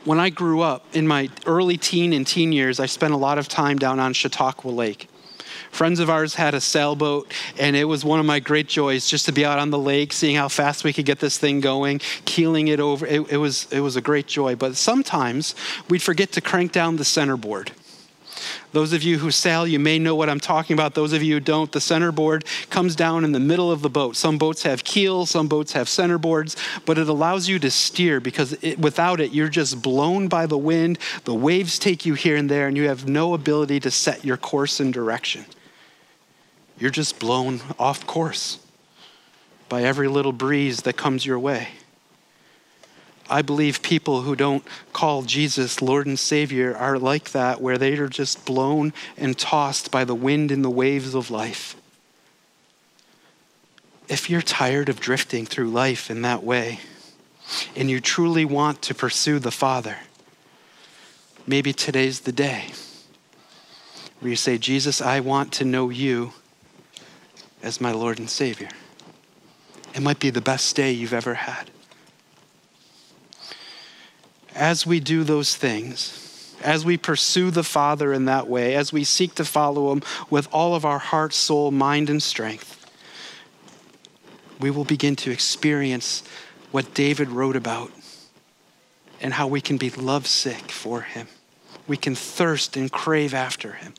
when 0.07 0.21
I 0.21 0.31
grew 0.31 0.63
up 0.63 0.87
in 0.95 1.07
my 1.07 1.29
early 1.47 1.77
teen 1.77 2.13
and 2.13 2.25
teen 2.25 2.53
years, 2.53 2.79
I 2.79 2.87
spent 2.87 3.13
a 3.13 3.17
lot 3.17 3.39
of 3.39 3.49
time 3.49 3.77
down 3.77 3.99
on 3.99 4.13
Chautauqua 4.13 4.71
Lake. 4.71 5.09
Friends 5.73 5.99
of 5.99 6.09
ours 6.09 6.37
had 6.37 6.55
a 6.55 6.61
sailboat, 6.61 7.33
and 7.59 7.75
it 7.75 7.85
was 7.85 8.05
one 8.05 8.21
of 8.21 8.25
my 8.25 8.39
great 8.39 8.69
joys 8.69 9.09
just 9.09 9.27
to 9.27 9.33
be 9.33 9.45
out 9.45 9.59
on 9.59 9.71
the 9.71 9.79
lake, 9.79 10.13
seeing 10.13 10.37
how 10.37 10.49
fast 10.49 10.85
we 10.85 10.93
could 10.93 11.05
get 11.05 11.19
this 11.19 11.39
thing 11.39 11.61
going, 11.61 11.99
keeling 12.25 12.69
it 12.69 12.79
over. 12.79 13.05
It, 13.05 13.33
it 13.33 13.37
was, 13.37 13.67
it 13.73 13.81
was 13.81 13.97
a 13.97 14.01
great 14.01 14.29
joy. 14.29 14.55
But 14.55 14.77
sometimes 14.77 15.55
we'd 15.91 16.03
forget 16.03 16.31
to 16.33 16.41
crank 16.41 16.71
down 16.71 16.97
the 16.97 17.05
centerboard. 17.05 17.73
Those 18.77 18.93
of 18.93 19.03
you 19.03 19.17
who 19.17 19.31
sail, 19.31 19.67
you 19.67 19.79
may 19.79 19.99
know 19.99 20.15
what 20.15 20.29
I'm 20.29 20.39
talking 20.39 20.75
about. 20.75 20.93
Those 20.93 21.15
of 21.15 21.23
you 21.23 21.33
who 21.33 21.41
don't, 21.41 21.73
the 21.73 21.81
centerboard 21.81 22.45
comes 22.69 22.95
down 22.95 23.25
in 23.25 23.33
the 23.33 23.41
middle 23.41 23.73
of 23.73 23.81
the 23.81 23.89
boat. 23.89 24.17
Some 24.17 24.37
boats 24.37 24.65
have 24.65 24.85
keels, 24.85 25.31
some 25.31 25.49
boats 25.49 25.73
have 25.73 25.87
centerboards, 25.87 26.57
but 26.85 26.99
it 26.99 27.09
allows 27.09 27.49
you 27.49 27.59
to 27.61 27.71
steer 27.71 28.21
because 28.21 28.53
it, 28.63 28.79
without 28.79 29.19
it, 29.19 29.33
you're 29.33 29.49
just 29.49 29.81
blown 29.81 30.29
by 30.29 30.45
the 30.45 30.59
wind. 30.59 30.99
The 31.25 31.35
waves 31.35 31.79
take 31.79 32.05
you 32.05 32.13
here 32.13 32.37
and 32.37 32.51
there, 32.51 32.69
and 32.69 32.77
you 32.77 32.87
have 32.87 33.09
no 33.09 33.33
ability 33.33 33.81
to 33.81 33.91
set 33.91 34.27
your 34.27 34.37
course 34.37 34.79
and 34.79 34.93
direction. 34.93 35.47
You're 36.79 36.91
just 36.91 37.19
blown 37.19 37.63
off 37.79 38.07
course 38.07 38.59
by 39.71 39.85
every 39.85 40.09
little 40.09 40.33
breeze 40.33 40.83
that 40.83 40.99
comes 40.99 41.25
your 41.25 41.39
way. 41.39 41.69
I 43.29 43.43
believe 43.43 43.83
people 43.83 44.23
who 44.23 44.37
don't 44.37 44.65
call 44.93 45.23
Jesus 45.23 45.83
Lord 45.83 46.07
and 46.07 46.19
Savior 46.19 46.77
are 46.77 46.99
like 46.99 47.33
that, 47.33 47.61
where 47.61 47.79
they 47.79 47.97
are 47.99 48.09
just 48.09 48.45
blown 48.47 48.93
and 49.17 49.37
tossed 49.37 49.91
by 49.91 50.05
the 50.05 50.15
wind 50.15 50.53
and 50.53 50.65
the 50.65 50.71
waves 50.71 51.15
of 51.15 51.31
life. 51.31 51.77
If 54.09 54.31
you're 54.31 54.43
tired 54.43 54.89
of 54.89 55.01
drifting 55.01 55.47
through 55.47 55.71
life 55.71 56.11
in 56.11 56.23
that 56.23 56.45
way, 56.45 56.81
and 57.75 57.91
you 57.91 58.01
truly 58.01 58.45
want 58.45 58.83
to 58.83 58.95
pursue 58.95 59.39
the 59.39 59.51
Father, 59.51 59.99
maybe 61.47 61.73
today's 61.73 62.21
the 62.21 62.33
day 62.33 62.71
where 64.21 64.31
you 64.31 64.37
say, 64.37 64.59
Jesus, 64.59 65.01
I 65.01 65.21
want 65.21 65.53
to 65.55 65.65
know 65.65 65.91
you 65.91 66.33
as 67.63 67.81
my 67.81 67.91
Lord 67.91 68.19
and 68.19 68.31
Savior. 68.31 68.69
It 69.95 70.03
might 70.03 70.21
be 70.21 70.31
the 70.31 70.41
best 70.41 70.77
day 70.77 70.93
you've 70.93 71.13
ever 71.13 71.35
had 71.35 71.71
as 74.57 74.87
we 74.87 74.99
do 75.01 75.23
those 75.23 75.55
things, 75.55 76.55
as 76.63 76.85
we 76.85 76.97
pursue 76.97 77.51
the 77.51 77.63
Father 77.63 78.13
in 78.13 78.25
that 78.25 78.49
way, 78.49 78.75
as 78.75 78.93
we 78.93 79.05
seek 79.05 79.35
to 79.35 79.45
follow 79.45 79.93
Him 79.93 80.03
with 80.31 80.49
all 80.53 80.75
of 80.75 80.85
our 80.85 80.99
heart, 80.99 81.35
soul, 81.35 81.71
mind, 81.71 82.09
and 82.09 82.23
strength, 82.23 82.73
we 84.59 84.71
will 84.71 84.85
begin 84.85 85.15
to 85.17 85.31
experience 85.31 86.23
what 86.73 86.95
David 86.95 87.29
wrote 87.29 87.57
about 87.57 87.91
and 89.21 89.35
how 89.35 89.47
we 89.47 89.61
can 89.61 89.77
be 89.77 89.91
lovesick 89.91 90.71
for 90.71 91.03
Him. 91.03 91.29
We 91.87 91.97
can 91.97 92.15
thirst 92.15 92.77
and 92.77 92.91
crave 92.91 93.35
after 93.35 93.73
Him. 93.73 93.95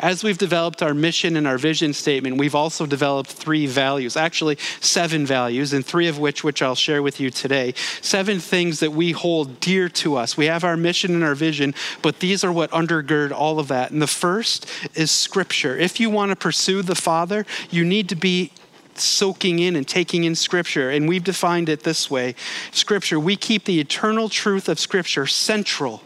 As 0.00 0.22
we've 0.22 0.38
developed 0.38 0.82
our 0.82 0.94
mission 0.94 1.36
and 1.36 1.46
our 1.46 1.58
vision 1.58 1.92
statement, 1.92 2.38
we've 2.38 2.54
also 2.54 2.86
developed 2.86 3.30
three 3.30 3.66
values, 3.66 4.16
actually, 4.16 4.58
seven 4.80 5.26
values, 5.26 5.72
and 5.72 5.84
three 5.84 6.08
of 6.08 6.18
which, 6.18 6.44
which 6.44 6.62
I'll 6.62 6.74
share 6.74 7.02
with 7.02 7.20
you 7.20 7.30
today. 7.30 7.74
Seven 8.02 8.40
things 8.40 8.80
that 8.80 8.92
we 8.92 9.12
hold 9.12 9.60
dear 9.60 9.88
to 9.90 10.16
us. 10.16 10.36
We 10.36 10.46
have 10.46 10.64
our 10.64 10.76
mission 10.76 11.14
and 11.14 11.24
our 11.24 11.34
vision, 11.34 11.74
but 12.02 12.20
these 12.20 12.44
are 12.44 12.52
what 12.52 12.70
undergird 12.70 13.32
all 13.32 13.58
of 13.58 13.68
that. 13.68 13.90
And 13.90 14.02
the 14.02 14.06
first 14.06 14.66
is 14.94 15.10
Scripture. 15.10 15.76
If 15.76 16.00
you 16.00 16.10
want 16.10 16.30
to 16.30 16.36
pursue 16.36 16.82
the 16.82 16.94
Father, 16.94 17.46
you 17.70 17.84
need 17.84 18.08
to 18.10 18.16
be 18.16 18.52
soaking 18.94 19.58
in 19.58 19.76
and 19.76 19.86
taking 19.86 20.24
in 20.24 20.34
Scripture. 20.34 20.90
And 20.90 21.08
we've 21.08 21.24
defined 21.24 21.68
it 21.68 21.82
this 21.82 22.10
way 22.10 22.34
Scripture, 22.72 23.20
we 23.20 23.36
keep 23.36 23.64
the 23.64 23.80
eternal 23.80 24.28
truth 24.28 24.68
of 24.68 24.78
Scripture 24.78 25.26
central 25.26 26.02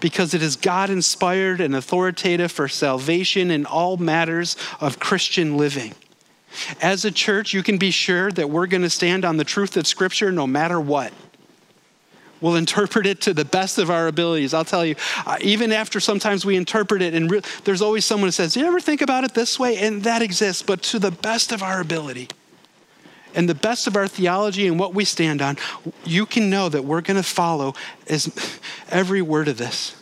because 0.00 0.34
it 0.34 0.42
is 0.42 0.56
God 0.56 0.90
inspired 0.90 1.60
and 1.60 1.74
authoritative 1.74 2.52
for 2.52 2.68
salvation 2.68 3.50
in 3.50 3.66
all 3.66 3.96
matters 3.96 4.56
of 4.80 4.98
Christian 4.98 5.56
living. 5.56 5.94
As 6.80 7.04
a 7.04 7.10
church, 7.10 7.52
you 7.52 7.62
can 7.62 7.76
be 7.76 7.90
sure 7.90 8.30
that 8.32 8.48
we're 8.48 8.66
going 8.66 8.82
to 8.82 8.90
stand 8.90 9.24
on 9.24 9.36
the 9.36 9.44
truth 9.44 9.76
of 9.76 9.86
Scripture 9.86 10.32
no 10.32 10.46
matter 10.46 10.80
what. 10.80 11.12
We'll 12.40 12.56
interpret 12.56 13.06
it 13.06 13.22
to 13.22 13.34
the 13.34 13.44
best 13.44 13.78
of 13.78 13.90
our 13.90 14.08
abilities. 14.08 14.52
I'll 14.52 14.64
tell 14.64 14.84
you, 14.84 14.94
uh, 15.24 15.38
even 15.40 15.72
after 15.72 16.00
sometimes 16.00 16.44
we 16.44 16.56
interpret 16.56 17.00
it, 17.00 17.14
and 17.14 17.30
re- 17.30 17.42
there's 17.64 17.80
always 17.80 18.04
someone 18.04 18.28
who 18.28 18.32
says, 18.32 18.54
Do 18.54 18.60
you 18.60 18.66
ever 18.66 18.80
think 18.80 19.00
about 19.00 19.24
it 19.24 19.34
this 19.34 19.58
way? 19.58 19.78
And 19.78 20.02
that 20.04 20.22
exists, 20.22 20.62
but 20.62 20.82
to 20.84 20.98
the 20.98 21.10
best 21.10 21.50
of 21.50 21.62
our 21.62 21.80
ability 21.80 22.28
and 23.36 23.48
the 23.48 23.54
best 23.54 23.86
of 23.86 23.96
our 23.96 24.08
theology 24.08 24.66
and 24.66 24.80
what 24.80 24.94
we 24.94 25.04
stand 25.04 25.42
on, 25.42 25.58
you 26.04 26.24
can 26.24 26.48
know 26.48 26.70
that 26.70 26.84
we're 26.84 27.02
going 27.02 27.18
to 27.18 27.22
follow 27.22 27.74
as 28.08 28.58
every 28.88 29.20
word 29.20 29.46
of 29.46 29.58
this 29.58 29.94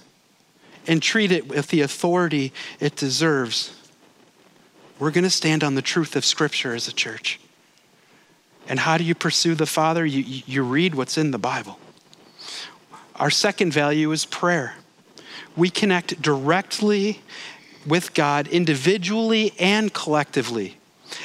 and 0.86 1.02
treat 1.02 1.32
it 1.32 1.48
with 1.48 1.68
the 1.68 1.80
authority 1.80 2.52
it 2.78 2.94
deserves. 2.94 3.76
We're 5.00 5.10
going 5.10 5.24
to 5.24 5.30
stand 5.30 5.64
on 5.64 5.74
the 5.74 5.82
truth 5.82 6.14
of 6.14 6.24
Scripture 6.24 6.74
as 6.74 6.86
a 6.86 6.92
church. 6.92 7.40
And 8.68 8.78
how 8.78 8.96
do 8.96 9.04
you 9.04 9.16
pursue 9.16 9.56
the 9.56 9.66
Father? 9.66 10.06
You, 10.06 10.42
you 10.46 10.62
read 10.62 10.94
what's 10.94 11.18
in 11.18 11.32
the 11.32 11.38
Bible. 11.38 11.80
Our 13.16 13.30
second 13.30 13.72
value 13.72 14.12
is 14.12 14.24
prayer. 14.24 14.76
We 15.56 15.70
connect 15.70 16.22
directly 16.22 17.20
with 17.84 18.14
God 18.14 18.46
individually 18.46 19.54
and 19.58 19.92
collectively. 19.92 20.78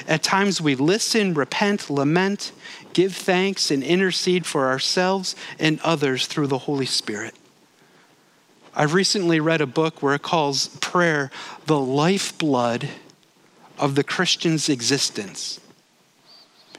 At 0.08 0.24
times 0.24 0.62
we 0.62 0.76
listen, 0.76 1.34
repent, 1.34 1.90
lament, 1.90 2.52
give 2.94 3.16
thanks, 3.16 3.72
and 3.72 3.84
intercede 3.84 4.46
for 4.46 4.68
ourselves 4.68 5.36
and 5.58 5.80
others 5.82 6.28
through 6.28 6.48
the 6.48 6.60
Holy 6.60 6.86
Spirit. 6.86 7.36
I've 8.76 8.94
recently 8.94 9.40
read 9.40 9.62
a 9.62 9.68
book 9.68 10.02
where 10.02 10.16
it 10.16 10.22
calls 10.22 10.68
prayer 10.78 11.32
the 11.66 11.80
lifeblood 11.80 12.90
of 13.78 13.96
the 13.96 14.04
Christian's 14.04 14.70
existence. 14.70 15.60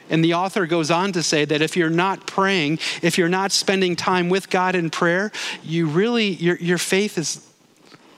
And 0.09 0.24
the 0.24 0.35
author 0.35 0.66
goes 0.66 0.90
on 0.90 1.12
to 1.12 1.22
say 1.22 1.44
that 1.44 1.62
if 1.62 1.76
you're 1.76 1.88
not 1.88 2.26
praying, 2.26 2.80
if 3.00 3.16
you're 3.16 3.28
not 3.28 3.52
spending 3.52 3.96
time 3.96 4.28
with 4.28 4.50
God 4.50 4.74
in 4.74 4.90
prayer, 4.90 5.30
you 5.62 5.87
really, 5.87 6.30
your, 6.30 6.56
your 6.56 6.78
faith 6.78 7.16
is 7.16 7.46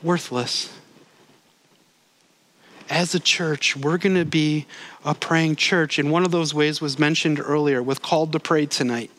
worthless 0.02 0.72
as 2.92 3.14
a 3.14 3.20
church, 3.20 3.74
we're 3.74 3.96
going 3.96 4.16
to 4.16 4.26
be 4.26 4.66
a 5.02 5.14
praying 5.14 5.56
church. 5.56 5.98
And 5.98 6.10
one 6.10 6.24
of 6.26 6.30
those 6.30 6.52
ways 6.52 6.82
was 6.82 6.98
mentioned 6.98 7.40
earlier 7.40 7.82
with 7.82 8.02
Called 8.02 8.32
to 8.32 8.38
Pray 8.38 8.66
tonight. 8.66 9.10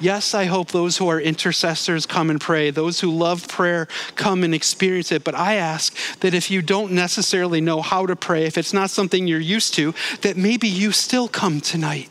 Yes, 0.00 0.34
I 0.34 0.44
hope 0.44 0.70
those 0.70 0.96
who 0.96 1.08
are 1.08 1.20
intercessors 1.20 2.06
come 2.06 2.30
and 2.30 2.40
pray. 2.40 2.70
Those 2.70 3.00
who 3.00 3.10
love 3.10 3.48
prayer 3.48 3.88
come 4.14 4.44
and 4.44 4.54
experience 4.54 5.10
it. 5.10 5.24
But 5.24 5.34
I 5.34 5.56
ask 5.56 5.94
that 6.20 6.32
if 6.32 6.48
you 6.48 6.62
don't 6.62 6.92
necessarily 6.92 7.60
know 7.60 7.82
how 7.82 8.06
to 8.06 8.14
pray, 8.14 8.44
if 8.44 8.56
it's 8.56 8.72
not 8.72 8.88
something 8.88 9.26
you're 9.26 9.40
used 9.40 9.74
to, 9.74 9.92
that 10.22 10.36
maybe 10.36 10.68
you 10.68 10.92
still 10.92 11.26
come 11.26 11.60
tonight. 11.60 12.08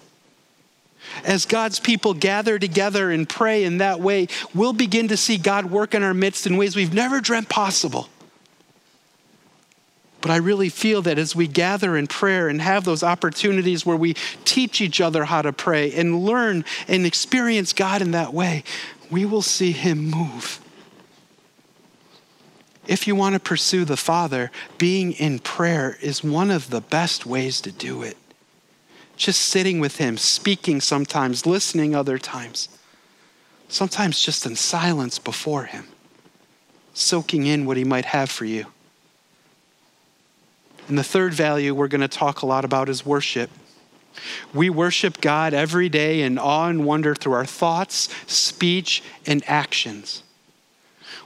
As 1.24 1.46
God's 1.46 1.80
people 1.80 2.14
gather 2.14 2.60
together 2.60 3.10
and 3.10 3.28
pray 3.28 3.64
in 3.64 3.78
that 3.78 4.02
way, 4.02 4.28
we'll 4.54 4.74
begin 4.74 5.08
to 5.08 5.18
see 5.18 5.38
God 5.38 5.68
work 5.68 5.96
in 5.96 6.04
our 6.04 6.14
midst 6.14 6.46
in 6.46 6.58
ways 6.58 6.76
we've 6.76 6.94
never 6.94 7.22
dreamt 7.22 7.48
possible. 7.48 8.10
But 10.26 10.32
I 10.32 10.38
really 10.38 10.70
feel 10.70 11.04
that 11.04 11.20
as 11.20 11.36
we 11.36 11.46
gather 11.46 11.96
in 11.96 12.08
prayer 12.08 12.48
and 12.48 12.60
have 12.60 12.84
those 12.84 13.04
opportunities 13.04 13.86
where 13.86 13.96
we 13.96 14.16
teach 14.44 14.82
each 14.82 15.00
other 15.00 15.26
how 15.26 15.44
to 15.44 15.54
pray 15.54 15.94
and 15.94 16.26
learn 16.26 16.66
and 16.88 17.06
experience 17.06 17.74
God 17.74 18.02
in 18.02 18.10
that 18.10 18.34
way, 18.34 18.64
we 19.12 19.24
will 19.24 19.44
see 19.44 19.72
Him 19.72 20.10
move. 20.10 20.60
If 22.88 23.06
you 23.06 23.16
want 23.16 23.34
to 23.34 23.40
pursue 23.40 23.86
the 23.86 23.98
Father, 23.98 24.50
being 24.80 25.12
in 25.12 25.38
prayer 25.38 25.96
is 26.02 26.24
one 26.24 26.50
of 26.50 26.72
the 26.72 26.82
best 26.82 27.28
ways 27.28 27.62
to 27.62 27.72
do 27.72 28.02
it. 28.02 28.18
Just 29.18 29.42
sitting 29.42 29.80
with 29.80 29.98
Him, 29.98 30.18
speaking 30.18 30.82
sometimes, 30.82 31.46
listening 31.46 31.94
other 31.94 32.18
times, 32.18 32.68
sometimes 33.68 34.20
just 34.20 34.44
in 34.48 34.56
silence 34.56 35.20
before 35.20 35.66
Him, 35.66 35.86
soaking 36.96 37.46
in 37.46 37.68
what 37.68 37.78
He 37.78 37.84
might 37.84 38.06
have 38.06 38.32
for 38.32 38.46
you. 38.46 38.66
And 40.88 40.98
the 40.98 41.04
third 41.04 41.34
value 41.34 41.74
we're 41.74 41.88
going 41.88 42.02
to 42.02 42.08
talk 42.08 42.41
a 42.41 42.45
lot 42.45 42.65
about 42.65 42.89
is 42.89 43.06
worship. 43.06 43.50
We 44.54 44.69
worship 44.69 45.19
God 45.19 45.54
every 45.54 45.89
day 45.89 46.21
in 46.21 46.38
awe 46.38 46.67
and 46.67 46.86
wonder 46.86 47.15
through 47.15 47.34
our 47.34 47.45
thoughts, 47.45 48.10
speech, 48.28 49.04
and 49.26 49.43
actions. 49.48 50.24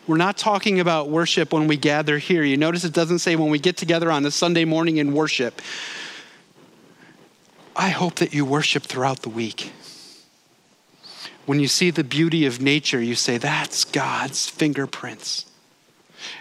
We're 0.08 0.17
not 0.17 0.38
talking 0.38 0.80
about 0.80 1.10
worship 1.10 1.54
when 1.54 1.67
we 1.67 1.77
gather 1.77 2.17
here. 2.17 2.44
You 2.44 2.58
notice 2.58 2.84
it 2.84 2.94
doesn't 2.94 3.19
say 3.19 3.36
when 3.36 3.52
we 3.52 3.60
get 3.60 3.77
together 3.77 4.12
on 4.12 4.25
a 4.25 4.31
Sunday 4.31 4.65
morning 4.65 5.00
and 5.00 5.13
worship. 5.13 5.62
I 7.75 7.90
hope 7.90 8.15
that 8.15 8.34
you 8.34 8.44
worship 8.44 8.84
throughout 8.84 9.21
the 9.21 9.29
week. 9.29 9.71
When 11.46 11.60
you 11.60 11.67
see 11.67 11.92
the 11.92 12.04
beauty 12.04 12.46
of 12.46 12.62
nature, 12.62 13.02
you 13.02 13.15
say, 13.15 13.38
That's 13.38 13.86
God's 13.86 14.50
fingerprints. 14.50 15.46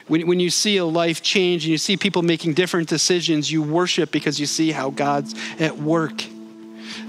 When, 0.06 0.26
when 0.26 0.40
you 0.40 0.50
see 0.50 0.76
a 0.76 0.84
life 0.84 1.22
change 1.22 1.64
and 1.64 1.70
you 1.70 1.78
see 1.78 1.96
people 1.96 2.22
making 2.22 2.54
different 2.54 2.88
decisions, 2.88 3.50
you 3.50 3.62
worship 3.62 4.10
because 4.10 4.38
you 4.38 4.46
see 4.46 4.72
how 4.72 4.90
God's 4.90 5.34
at 5.58 5.78
work. 5.78 6.24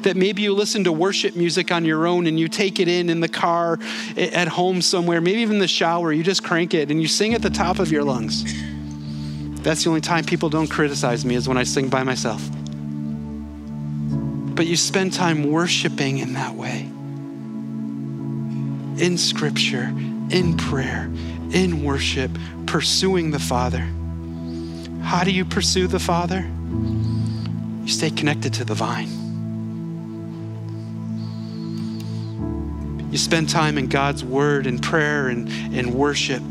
That 0.02 0.16
maybe 0.16 0.42
you 0.42 0.54
listen 0.54 0.84
to 0.86 0.92
worship 0.92 1.36
music 1.36 1.72
on 1.72 1.86
your 1.86 2.08
own 2.08 2.28
and 2.28 2.40
you 2.40 2.48
take 2.48 2.80
it 2.80 2.88
in 2.88 3.10
in 3.10 3.20
the 3.20 3.28
car, 3.28 3.80
at 4.18 4.48
home 4.48 4.82
somewhere, 4.82 5.22
maybe 5.22 5.42
even 5.42 5.60
the 5.60 5.68
shower, 5.68 6.12
you 6.12 6.24
just 6.24 6.44
crank 6.44 6.74
it 6.74 6.92
and 6.92 7.02
you 7.02 7.08
sing 7.08 7.34
at 7.34 7.42
the 7.42 7.50
top 7.50 7.80
of 7.80 7.92
your 7.92 8.04
lungs. 8.04 8.44
That's 9.62 9.84
the 9.84 9.90
only 9.90 10.02
time 10.02 10.24
people 10.24 10.50
don't 10.50 10.70
criticize 10.70 11.26
me 11.26 11.36
is 11.36 11.48
when 11.48 11.58
I 11.58 11.64
sing 11.64 11.90
by 11.90 12.04
myself. 12.04 12.42
But 14.56 14.68
you 14.68 14.76
spend 14.76 15.14
time 15.14 15.52
worshiping 15.52 16.20
in 16.20 16.34
that 16.34 16.56
way 16.56 16.90
in 19.00 19.18
scripture, 19.18 19.94
in 20.30 20.58
prayer, 20.58 21.10
in 21.52 21.84
worship, 21.84 22.32
pursuing 22.66 23.32
the 23.32 23.40
Father. 23.40 23.88
How 25.02 25.24
do 25.24 25.32
you 25.32 25.46
pursue 25.46 25.88
the 25.88 26.00
Father? 26.00 26.48
You 27.84 27.88
stay 27.88 28.10
connected 28.10 28.54
to 28.56 28.66
the 28.66 28.76
vine. 28.76 29.10
You 33.12 33.18
spend 33.18 33.50
time 33.50 33.78
in 33.78 33.88
God's 33.88 34.24
Word 34.24 34.68
and 34.68 34.82
prayer 34.82 35.30
and, 35.30 35.50
and 35.74 35.96
worship 35.96 36.44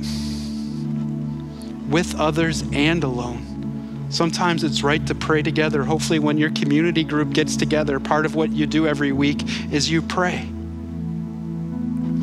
with 1.89 2.19
others 2.19 2.65
and 2.73 3.05
alone. 3.05 4.07
Sometimes 4.11 4.65
it's 4.65 4.83
right 4.83 5.07
to 5.07 5.15
pray 5.15 5.43
together. 5.43 5.85
Hopefully, 5.85 6.19
when 6.19 6.39
your 6.39 6.51
community 6.51 7.05
group 7.05 7.33
gets 7.33 7.57
together, 7.57 8.01
part 8.01 8.27
of 8.27 8.35
what 8.35 8.51
you 8.51 8.67
do 8.67 8.87
every 8.87 9.13
week 9.13 9.43
is 9.73 9.91
you 9.91 10.03
pray. 10.03 10.49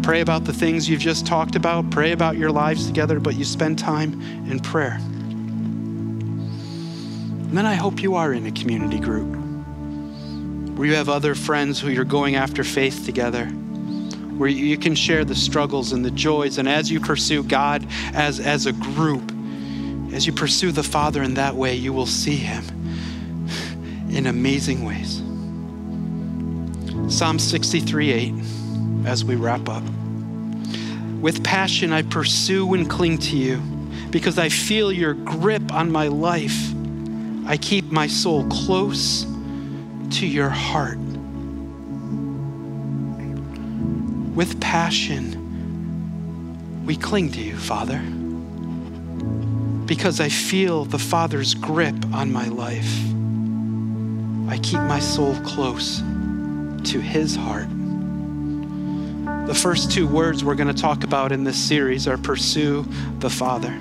Pray 0.06 0.22
about 0.22 0.46
the 0.46 0.54
things 0.54 0.88
you've 0.88 1.00
just 1.00 1.26
talked 1.26 1.56
about, 1.56 1.90
pray 1.90 2.12
about 2.12 2.38
your 2.38 2.52
lives 2.52 2.86
together, 2.86 3.20
but 3.20 3.36
you 3.36 3.44
spend 3.44 3.80
time 3.80 4.22
in 4.48 4.60
prayer. 4.60 5.00
And 7.42 7.58
then 7.58 7.66
I 7.66 7.74
hope 7.74 8.04
you 8.04 8.14
are 8.14 8.32
in 8.32 8.46
a 8.46 8.52
community 8.52 9.00
group 9.00 9.36
where 10.78 10.88
you 10.88 10.94
have 10.94 11.10
other 11.10 11.34
friends 11.34 11.80
who 11.80 11.90
you're 11.90 12.06
going 12.06 12.36
after 12.36 12.64
faith 12.64 13.04
together, 13.04 13.48
where 14.38 14.48
you 14.48 14.78
can 14.78 14.94
share 14.94 15.26
the 15.26 15.34
struggles 15.34 15.92
and 15.92 16.06
the 16.06 16.12
joys. 16.12 16.60
And 16.60 16.70
as 16.70 16.92
you 16.92 17.00
pursue 17.00 17.42
God 17.42 17.84
as, 18.14 18.40
as 18.40 18.68
a 18.68 18.74
group, 18.74 19.32
as 20.14 20.28
you 20.28 20.34
pursue 20.34 20.72
the 20.72 20.84
Father 20.84 21.24
in 21.24 21.34
that 21.34 21.56
way, 21.56 21.74
you 21.74 21.94
will 21.94 22.06
see 22.06 22.36
Him 22.36 22.64
in 24.12 24.28
amazing 24.28 24.86
ways. 24.86 25.24
Psalm 27.12 27.40
63 27.40 28.12
8, 28.12 28.34
as 29.06 29.24
we 29.24 29.36
wrap 29.36 29.70
up. 29.70 29.84
With 31.22 31.44
passion, 31.44 31.94
I 31.94 32.02
pursue 32.02 32.74
and 32.74 32.90
cling 32.90 33.18
to 33.20 33.38
you 33.38 33.58
because 34.12 34.38
I 34.38 34.50
feel 34.50 34.92
your 34.92 35.14
grip 35.14 35.74
on 35.74 35.92
my 35.92 36.08
life. 36.08 36.74
I 37.46 37.58
keep 37.58 37.86
my 37.86 38.08
soul 38.08 38.46
close 38.50 39.26
to 40.12 40.26
your 40.26 40.50
heart. 40.50 40.98
With 44.36 44.60
passion, 44.60 45.42
we 46.86 46.96
cling 46.96 47.32
to 47.32 47.42
you, 47.42 47.56
Father 47.58 48.02
because 49.86 50.20
I 50.20 50.30
feel 50.30 50.86
the 50.86 50.98
Father's 50.98 51.54
grip 51.54 51.96
on 52.14 52.32
my 52.32 52.48
life. 52.48 52.92
I 54.50 54.58
keep 54.58 54.80
my 54.80 55.00
soul 55.00 55.36
close 55.44 56.00
to 56.00 57.00
His 57.00 57.36
heart. 57.36 57.68
The 59.46 59.54
first 59.54 59.92
two 59.92 60.08
words 60.08 60.44
we're 60.44 60.56
going 60.56 60.74
to 60.74 60.82
talk 60.82 61.04
about 61.04 61.32
in 61.32 61.44
this 61.44 61.56
series 61.56 62.08
are 62.08 62.18
pursue 62.18 62.84
the 63.20 63.30
Father. 63.30 63.80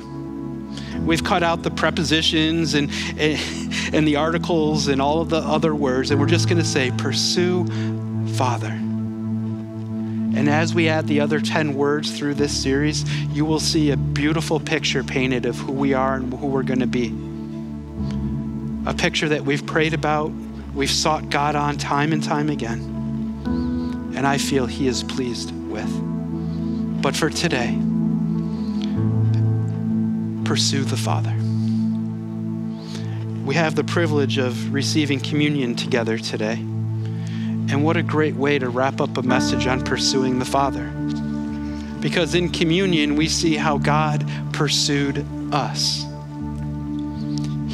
We've 1.01 1.25
cut 1.25 1.43
out 1.43 1.63
the 1.63 1.71
prepositions 1.71 2.75
and, 2.75 2.91
and, 3.19 4.07
the 4.07 4.17
articles 4.17 4.89
and 4.89 5.01
all 5.01 5.23
of 5.23 5.31
the 5.31 5.39
other 5.39 5.75
words, 5.75 6.11
and 6.11 6.21
we're 6.21 6.27
just 6.27 6.49
going 6.49 6.59
to 6.59 6.69
say, 6.69 6.91
pursue 6.99 7.65
Father. 8.35 8.73
And 10.37 10.51
as 10.51 10.75
we 10.75 10.91
add 10.91 11.07
the 11.07 11.21
other 11.21 11.41
10 11.41 11.73
words 11.73 12.11
through 12.17 12.35
this 12.35 12.55
series, 12.55 13.11
you 13.29 13.47
will 13.47 13.61
see 13.61 13.91
a 13.91 13.97
beautiful 13.97 14.61
picture 14.61 15.03
painted 15.03 15.47
of 15.47 15.57
who 15.57 15.73
we 15.73 15.95
are 15.95 16.17
and 16.17 16.31
who 16.35 16.47
we're 16.47 16.63
going 16.63 16.81
to 16.81 16.87
be. 16.87 17.07
A 18.87 18.93
picture 18.93 19.31
that 19.31 19.47
we've 19.47 19.65
prayed 19.65 19.95
about, 19.95 20.31
we've 20.75 20.91
sought 20.91 21.31
God 21.31 21.57
on 21.57 21.79
time 21.79 22.13
and 22.13 22.23
time 22.23 22.51
again. 22.51 22.94
And 24.15 24.27
I 24.27 24.39
feel 24.39 24.67
He 24.67 24.87
is 24.87 25.03
pleased 25.03 25.53
with. 25.69 25.91
But 27.03 27.17
for 27.17 27.31
today, 27.31 27.79
pursue 30.45 30.85
the 30.85 30.97
Father. 30.97 31.35
We 33.45 33.55
have 33.57 33.75
the 33.75 33.85
privilege 33.85 34.39
of 34.39 34.73
receiving 34.73 35.21
communion 35.21 35.75
together 35.75 36.17
today. 36.17 36.55
And 36.55 37.85
what 37.85 37.97
a 37.97 38.03
great 38.03 38.37
way 38.37 38.59
to 38.59 38.69
wrap 38.69 39.01
up 39.01 39.17
a 39.17 39.23
message 39.23 39.67
on 39.67 39.83
pursuing 39.83 40.39
the 40.39 40.45
Father. 40.45 40.91
Because 42.01 42.35
in 42.35 42.51
communion, 42.51 43.17
we 43.17 43.29
see 43.29 43.57
how 43.57 43.79
God 43.79 44.29
pursued 44.53 45.27
us. 45.53 46.04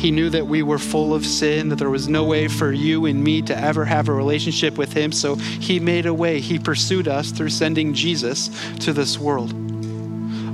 He 0.01 0.11
knew 0.11 0.31
that 0.31 0.47
we 0.47 0.63
were 0.63 0.79
full 0.79 1.13
of 1.13 1.27
sin, 1.27 1.69
that 1.69 1.77
there 1.77 1.91
was 1.91 2.09
no 2.09 2.25
way 2.25 2.49
for 2.49 2.73
you 2.73 3.05
and 3.05 3.23
me 3.23 3.43
to 3.43 3.55
ever 3.55 3.85
have 3.85 4.09
a 4.09 4.15
relationship 4.15 4.79
with 4.79 4.95
Him. 4.95 5.13
So 5.13 5.35
He 5.35 5.79
made 5.79 6.07
a 6.07 6.15
way. 6.15 6.41
He 6.41 6.59
pursued 6.59 7.07
us 7.07 7.31
through 7.31 7.51
sending 7.51 7.93
Jesus 7.93 8.49
to 8.79 8.95
this 8.95 9.19
world. 9.19 9.53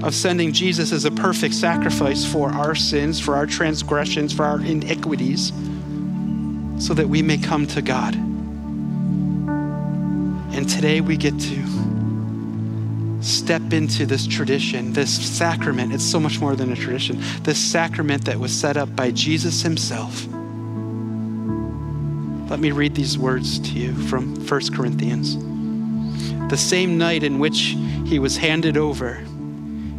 Of 0.03 0.17
sending 0.17 0.53
Jesus 0.53 0.91
as 0.91 1.05
a 1.05 1.13
perfect 1.13 1.55
sacrifice 1.55 2.25
for 2.25 2.51
our 2.51 2.75
sins, 2.75 3.21
for 3.21 3.37
our 3.37 3.47
transgressions, 3.47 4.33
for 4.33 4.45
our 4.45 4.61
iniquities, 4.61 5.53
so 6.85 6.93
that 6.95 7.09
we 7.09 7.23
may 7.23 7.39
come 7.39 7.69
to 7.69 7.83
God. 7.83 8.17
And 10.57 10.69
today 10.69 11.01
we 11.01 11.17
get 11.17 11.39
to 11.39 11.66
step 13.21 13.73
into 13.73 14.07
this 14.07 14.27
tradition, 14.27 14.93
this 14.93 15.37
sacrament. 15.37 15.93
It's 15.93 16.05
so 16.05 16.21
much 16.21 16.41
more 16.41 16.55
than 16.55 16.73
a 16.73 16.77
tradition. 16.77 17.23
This 17.43 17.59
sacrament 17.59 18.25
that 18.27 18.39
was 18.39 18.53
set 18.53 18.77
up 18.77 18.95
by 18.95 19.11
Jesus 19.11 19.63
himself. 19.63 20.27
Let 22.49 22.61
me 22.61 22.71
read 22.71 22.95
these 22.95 23.19
words 23.19 23.59
to 23.59 23.71
you 23.73 23.95
from 23.95 24.37
1 24.47 24.75
Corinthians. 24.75 25.37
The 26.49 26.57
same 26.57 26.97
night 26.97 27.25
in 27.25 27.41
which 27.41 27.77
he 28.07 28.19
was 28.21 28.37
handed 28.37 28.77
over, 28.77 29.25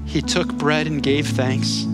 he 0.05 0.21
took 0.21 0.53
bread 0.53 0.87
and 0.87 1.03
gave 1.03 1.27
thanks. 1.27 1.85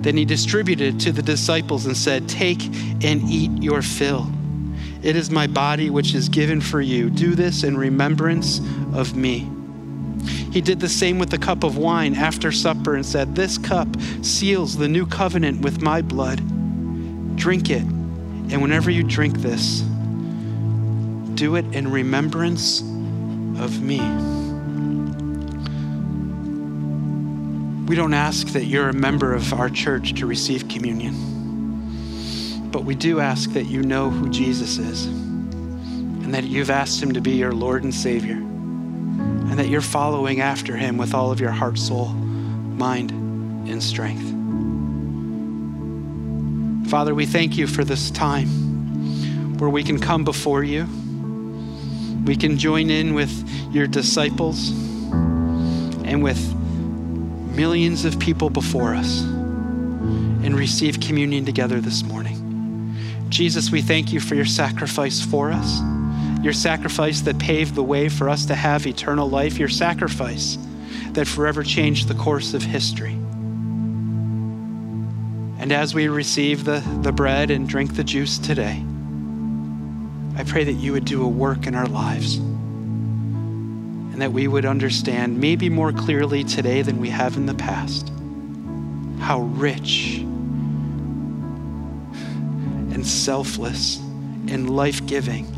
Then 0.00 0.16
he 0.16 0.24
distributed 0.24 0.94
it 0.94 1.00
to 1.00 1.12
the 1.12 1.22
disciples 1.22 1.84
and 1.84 1.96
said, 1.96 2.28
Take 2.28 2.64
and 3.04 3.22
eat 3.28 3.62
your 3.62 3.82
fill. 3.82 4.30
It 5.02 5.16
is 5.16 5.30
my 5.30 5.46
body 5.46 5.90
which 5.90 6.14
is 6.14 6.28
given 6.28 6.60
for 6.60 6.80
you. 6.80 7.10
Do 7.10 7.34
this 7.34 7.62
in 7.62 7.76
remembrance 7.76 8.60
of 8.94 9.16
me. 9.16 9.50
He 10.58 10.62
did 10.62 10.80
the 10.80 10.88
same 10.88 11.20
with 11.20 11.30
the 11.30 11.38
cup 11.38 11.62
of 11.62 11.76
wine 11.76 12.16
after 12.16 12.50
supper 12.50 12.96
and 12.96 13.06
said, 13.06 13.36
This 13.36 13.58
cup 13.58 13.86
seals 14.22 14.76
the 14.76 14.88
new 14.88 15.06
covenant 15.06 15.60
with 15.60 15.80
my 15.80 16.02
blood. 16.02 16.38
Drink 17.36 17.70
it, 17.70 17.82
and 17.84 18.60
whenever 18.60 18.90
you 18.90 19.04
drink 19.04 19.38
this, 19.38 19.82
do 21.36 21.54
it 21.54 21.64
in 21.66 21.86
remembrance 21.86 22.80
of 22.80 23.80
me. 23.80 24.00
We 27.86 27.94
don't 27.94 28.12
ask 28.12 28.48
that 28.48 28.64
you're 28.64 28.88
a 28.88 28.92
member 28.92 29.34
of 29.34 29.52
our 29.52 29.70
church 29.70 30.14
to 30.14 30.26
receive 30.26 30.66
communion. 30.66 31.14
But 32.72 32.82
we 32.82 32.96
do 32.96 33.20
ask 33.20 33.52
that 33.52 33.66
you 33.66 33.84
know 33.84 34.10
who 34.10 34.28
Jesus 34.28 34.78
is 34.78 35.06
and 35.06 36.34
that 36.34 36.42
you've 36.42 36.70
asked 36.70 37.00
him 37.00 37.12
to 37.12 37.20
be 37.20 37.36
your 37.36 37.52
Lord 37.52 37.84
and 37.84 37.94
Savior 37.94 38.47
and 39.58 39.66
that 39.66 39.72
you're 39.72 39.80
following 39.80 40.40
after 40.40 40.76
him 40.76 40.96
with 40.96 41.12
all 41.14 41.32
of 41.32 41.40
your 41.40 41.50
heart, 41.50 41.76
soul, 41.78 42.10
mind, 42.10 43.10
and 43.68 43.82
strength. 43.82 44.22
Father, 46.88 47.12
we 47.12 47.26
thank 47.26 47.58
you 47.58 47.66
for 47.66 47.82
this 47.82 48.12
time 48.12 48.46
where 49.58 49.68
we 49.68 49.82
can 49.82 49.98
come 49.98 50.22
before 50.22 50.62
you. 50.62 50.86
We 52.24 52.36
can 52.36 52.56
join 52.56 52.88
in 52.88 53.14
with 53.14 53.50
your 53.72 53.88
disciples 53.88 54.70
and 56.04 56.22
with 56.22 56.38
millions 57.56 58.04
of 58.04 58.16
people 58.20 58.50
before 58.50 58.94
us 58.94 59.22
and 59.22 60.56
receive 60.56 61.00
communion 61.00 61.44
together 61.44 61.80
this 61.80 62.04
morning. 62.04 62.94
Jesus, 63.28 63.72
we 63.72 63.82
thank 63.82 64.12
you 64.12 64.20
for 64.20 64.36
your 64.36 64.44
sacrifice 64.44 65.20
for 65.20 65.50
us, 65.50 65.80
your 66.42 66.52
sacrifice 66.52 67.22
that 67.22 67.38
paved 67.38 67.74
the 67.74 67.82
way 67.82 68.08
for 68.08 68.28
us 68.28 68.46
to 68.46 68.54
have 68.54 68.86
eternal 68.86 69.28
life, 69.28 69.58
your 69.58 69.68
sacrifice 69.68 70.56
that 71.12 71.26
forever 71.26 71.62
changed 71.64 72.06
the 72.06 72.14
course 72.14 72.54
of 72.54 72.62
history. 72.62 73.14
And 75.58 75.72
as 75.72 75.94
we 75.94 76.06
receive 76.06 76.64
the, 76.64 76.80
the 77.02 77.10
bread 77.10 77.50
and 77.50 77.68
drink 77.68 77.96
the 77.96 78.04
juice 78.04 78.38
today, 78.38 78.84
I 80.36 80.44
pray 80.44 80.62
that 80.62 80.74
you 80.74 80.92
would 80.92 81.04
do 81.04 81.24
a 81.24 81.28
work 81.28 81.66
in 81.66 81.74
our 81.74 81.86
lives 81.86 82.36
and 82.36 84.22
that 84.22 84.32
we 84.32 84.46
would 84.46 84.64
understand, 84.64 85.40
maybe 85.40 85.68
more 85.68 85.92
clearly 85.92 86.44
today 86.44 86.82
than 86.82 87.00
we 87.00 87.08
have 87.08 87.36
in 87.36 87.46
the 87.46 87.54
past, 87.54 88.12
how 89.18 89.40
rich 89.40 90.18
and 92.92 93.04
selfless 93.04 93.96
and 94.46 94.70
life 94.70 95.04
giving 95.06 95.57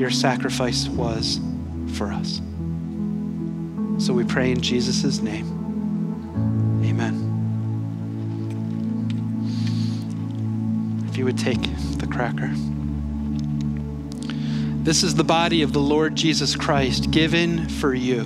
your 0.00 0.10
sacrifice 0.10 0.88
was 0.88 1.38
for 1.92 2.10
us. 2.10 2.40
So 3.98 4.14
we 4.14 4.24
pray 4.24 4.50
in 4.50 4.62
Jesus' 4.62 5.20
name. 5.20 5.46
Amen. 6.82 7.26
If 11.10 11.18
you 11.18 11.26
would 11.26 11.36
take 11.38 11.60
the 11.98 12.06
cracker. 12.06 12.50
This 14.82 15.02
is 15.02 15.14
the 15.14 15.24
body 15.24 15.60
of 15.60 15.74
the 15.74 15.80
Lord 15.80 16.16
Jesus 16.16 16.56
Christ 16.56 17.10
given 17.10 17.68
for 17.68 17.92
you. 17.92 18.24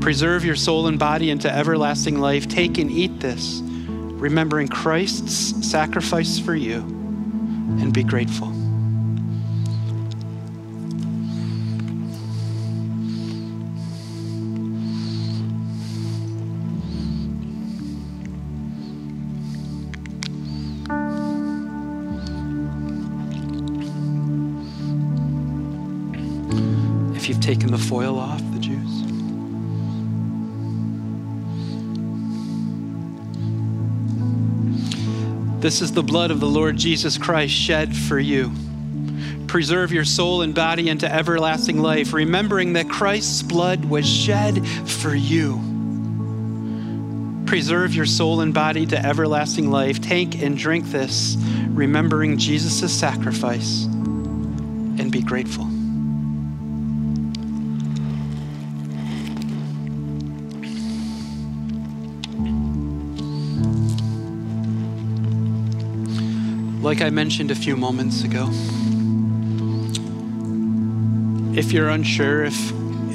Preserve 0.00 0.44
your 0.44 0.56
soul 0.56 0.88
and 0.88 0.98
body 0.98 1.30
into 1.30 1.48
everlasting 1.48 2.18
life. 2.18 2.48
Take 2.48 2.78
and 2.78 2.90
eat 2.90 3.20
this, 3.20 3.60
remembering 3.62 4.66
Christ's 4.66 5.64
sacrifice 5.64 6.40
for 6.40 6.56
you, 6.56 6.78
and 6.78 7.92
be 7.92 8.02
grateful. 8.02 8.55
This 35.60 35.80
is 35.80 35.92
the 35.92 36.02
blood 36.02 36.30
of 36.30 36.38
the 36.38 36.46
Lord 36.46 36.76
Jesus 36.76 37.16
Christ 37.16 37.54
shed 37.54 37.96
for 37.96 38.18
you. 38.18 38.52
Preserve 39.46 39.90
your 39.90 40.04
soul 40.04 40.42
and 40.42 40.54
body 40.54 40.88
into 40.88 41.10
everlasting 41.10 41.78
life, 41.80 42.12
remembering 42.12 42.74
that 42.74 42.90
Christ's 42.90 43.42
blood 43.42 43.84
was 43.84 44.06
shed 44.06 44.66
for 44.86 45.14
you. 45.14 45.60
Preserve 47.46 47.94
your 47.94 48.06
soul 48.06 48.42
and 48.42 48.52
body 48.52 48.84
to 48.86 48.98
everlasting 48.98 49.70
life. 49.70 50.00
Take 50.00 50.42
and 50.42 50.58
drink 50.58 50.86
this, 50.86 51.36
remembering 51.68 52.36
Jesus' 52.38 52.92
sacrifice, 52.92 53.84
and 53.84 55.10
be 55.10 55.22
grateful. 55.22 55.66
Like 66.86 67.02
I 67.02 67.10
mentioned 67.10 67.50
a 67.50 67.56
few 67.56 67.76
moments 67.76 68.22
ago, 68.22 68.48
if 71.58 71.72
you're 71.72 71.88
unsure 71.88 72.44
if 72.44 72.70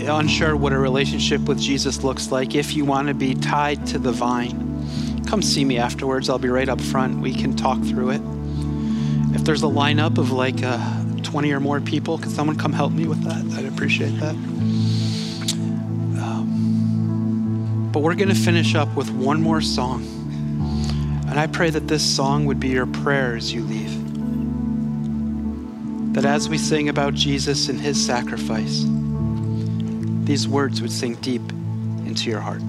unsure 0.10 0.58
what 0.58 0.74
a 0.74 0.78
relationship 0.78 1.40
with 1.44 1.58
Jesus 1.58 2.04
looks 2.04 2.34
like, 2.34 2.54
if 2.54 2.76
you 2.76 2.84
want 2.84 3.08
to 3.08 3.14
be 3.14 3.34
tied 3.34 3.88
to 3.88 3.98
the 3.98 4.12
vine, 4.12 5.24
come 5.26 5.42
see 5.42 5.64
me 5.64 5.78
afterwards. 5.78 6.30
I'll 6.30 6.38
be 6.38 6.50
right 6.50 6.68
up 6.68 6.82
front. 6.82 7.22
We 7.22 7.34
can 7.34 7.56
talk 7.56 7.82
through 7.84 8.10
it. 8.10 8.22
If 9.34 9.46
there's 9.46 9.64
a 9.64 9.68
lineup 9.68 10.18
of 10.18 10.32
like 10.32 10.62
uh, 10.64 11.06
20 11.24 11.54
or 11.54 11.62
more 11.62 11.80
people, 11.80 12.18
can 12.18 12.30
someone 12.30 12.58
come 12.58 12.74
help 12.74 12.92
me 12.92 13.08
with 13.08 13.24
that? 13.24 13.58
I'd 13.58 13.72
appreciate 13.72 14.20
that. 14.20 14.36
Um, 16.22 17.90
but 17.94 18.02
we're 18.02 18.16
going 18.16 18.28
to 18.28 18.36
finish 18.36 18.76
up 18.76 18.94
with 18.98 19.10
one 19.12 19.42
more 19.42 19.62
song. 19.62 20.21
And 21.32 21.40
I 21.40 21.48
pray 21.48 21.70
that 21.70 21.88
this 21.88 22.04
song 22.04 22.46
would 22.46 22.60
be 22.60 22.68
your 22.68 22.86
prayer 22.86 23.38
as 23.38 23.54
you 23.54 23.64
leave. 23.64 23.90
That 26.14 26.26
as 26.26 26.50
we 26.50 26.58
sing 26.58 26.90
about 26.90 27.14
Jesus 27.14 27.70
and 27.70 27.80
his 27.80 28.06
sacrifice, 28.06 28.84
these 30.26 30.46
words 30.46 30.82
would 30.82 30.92
sink 30.92 31.22
deep 31.22 31.42
into 32.06 32.30
your 32.30 32.42
heart. 32.42 32.62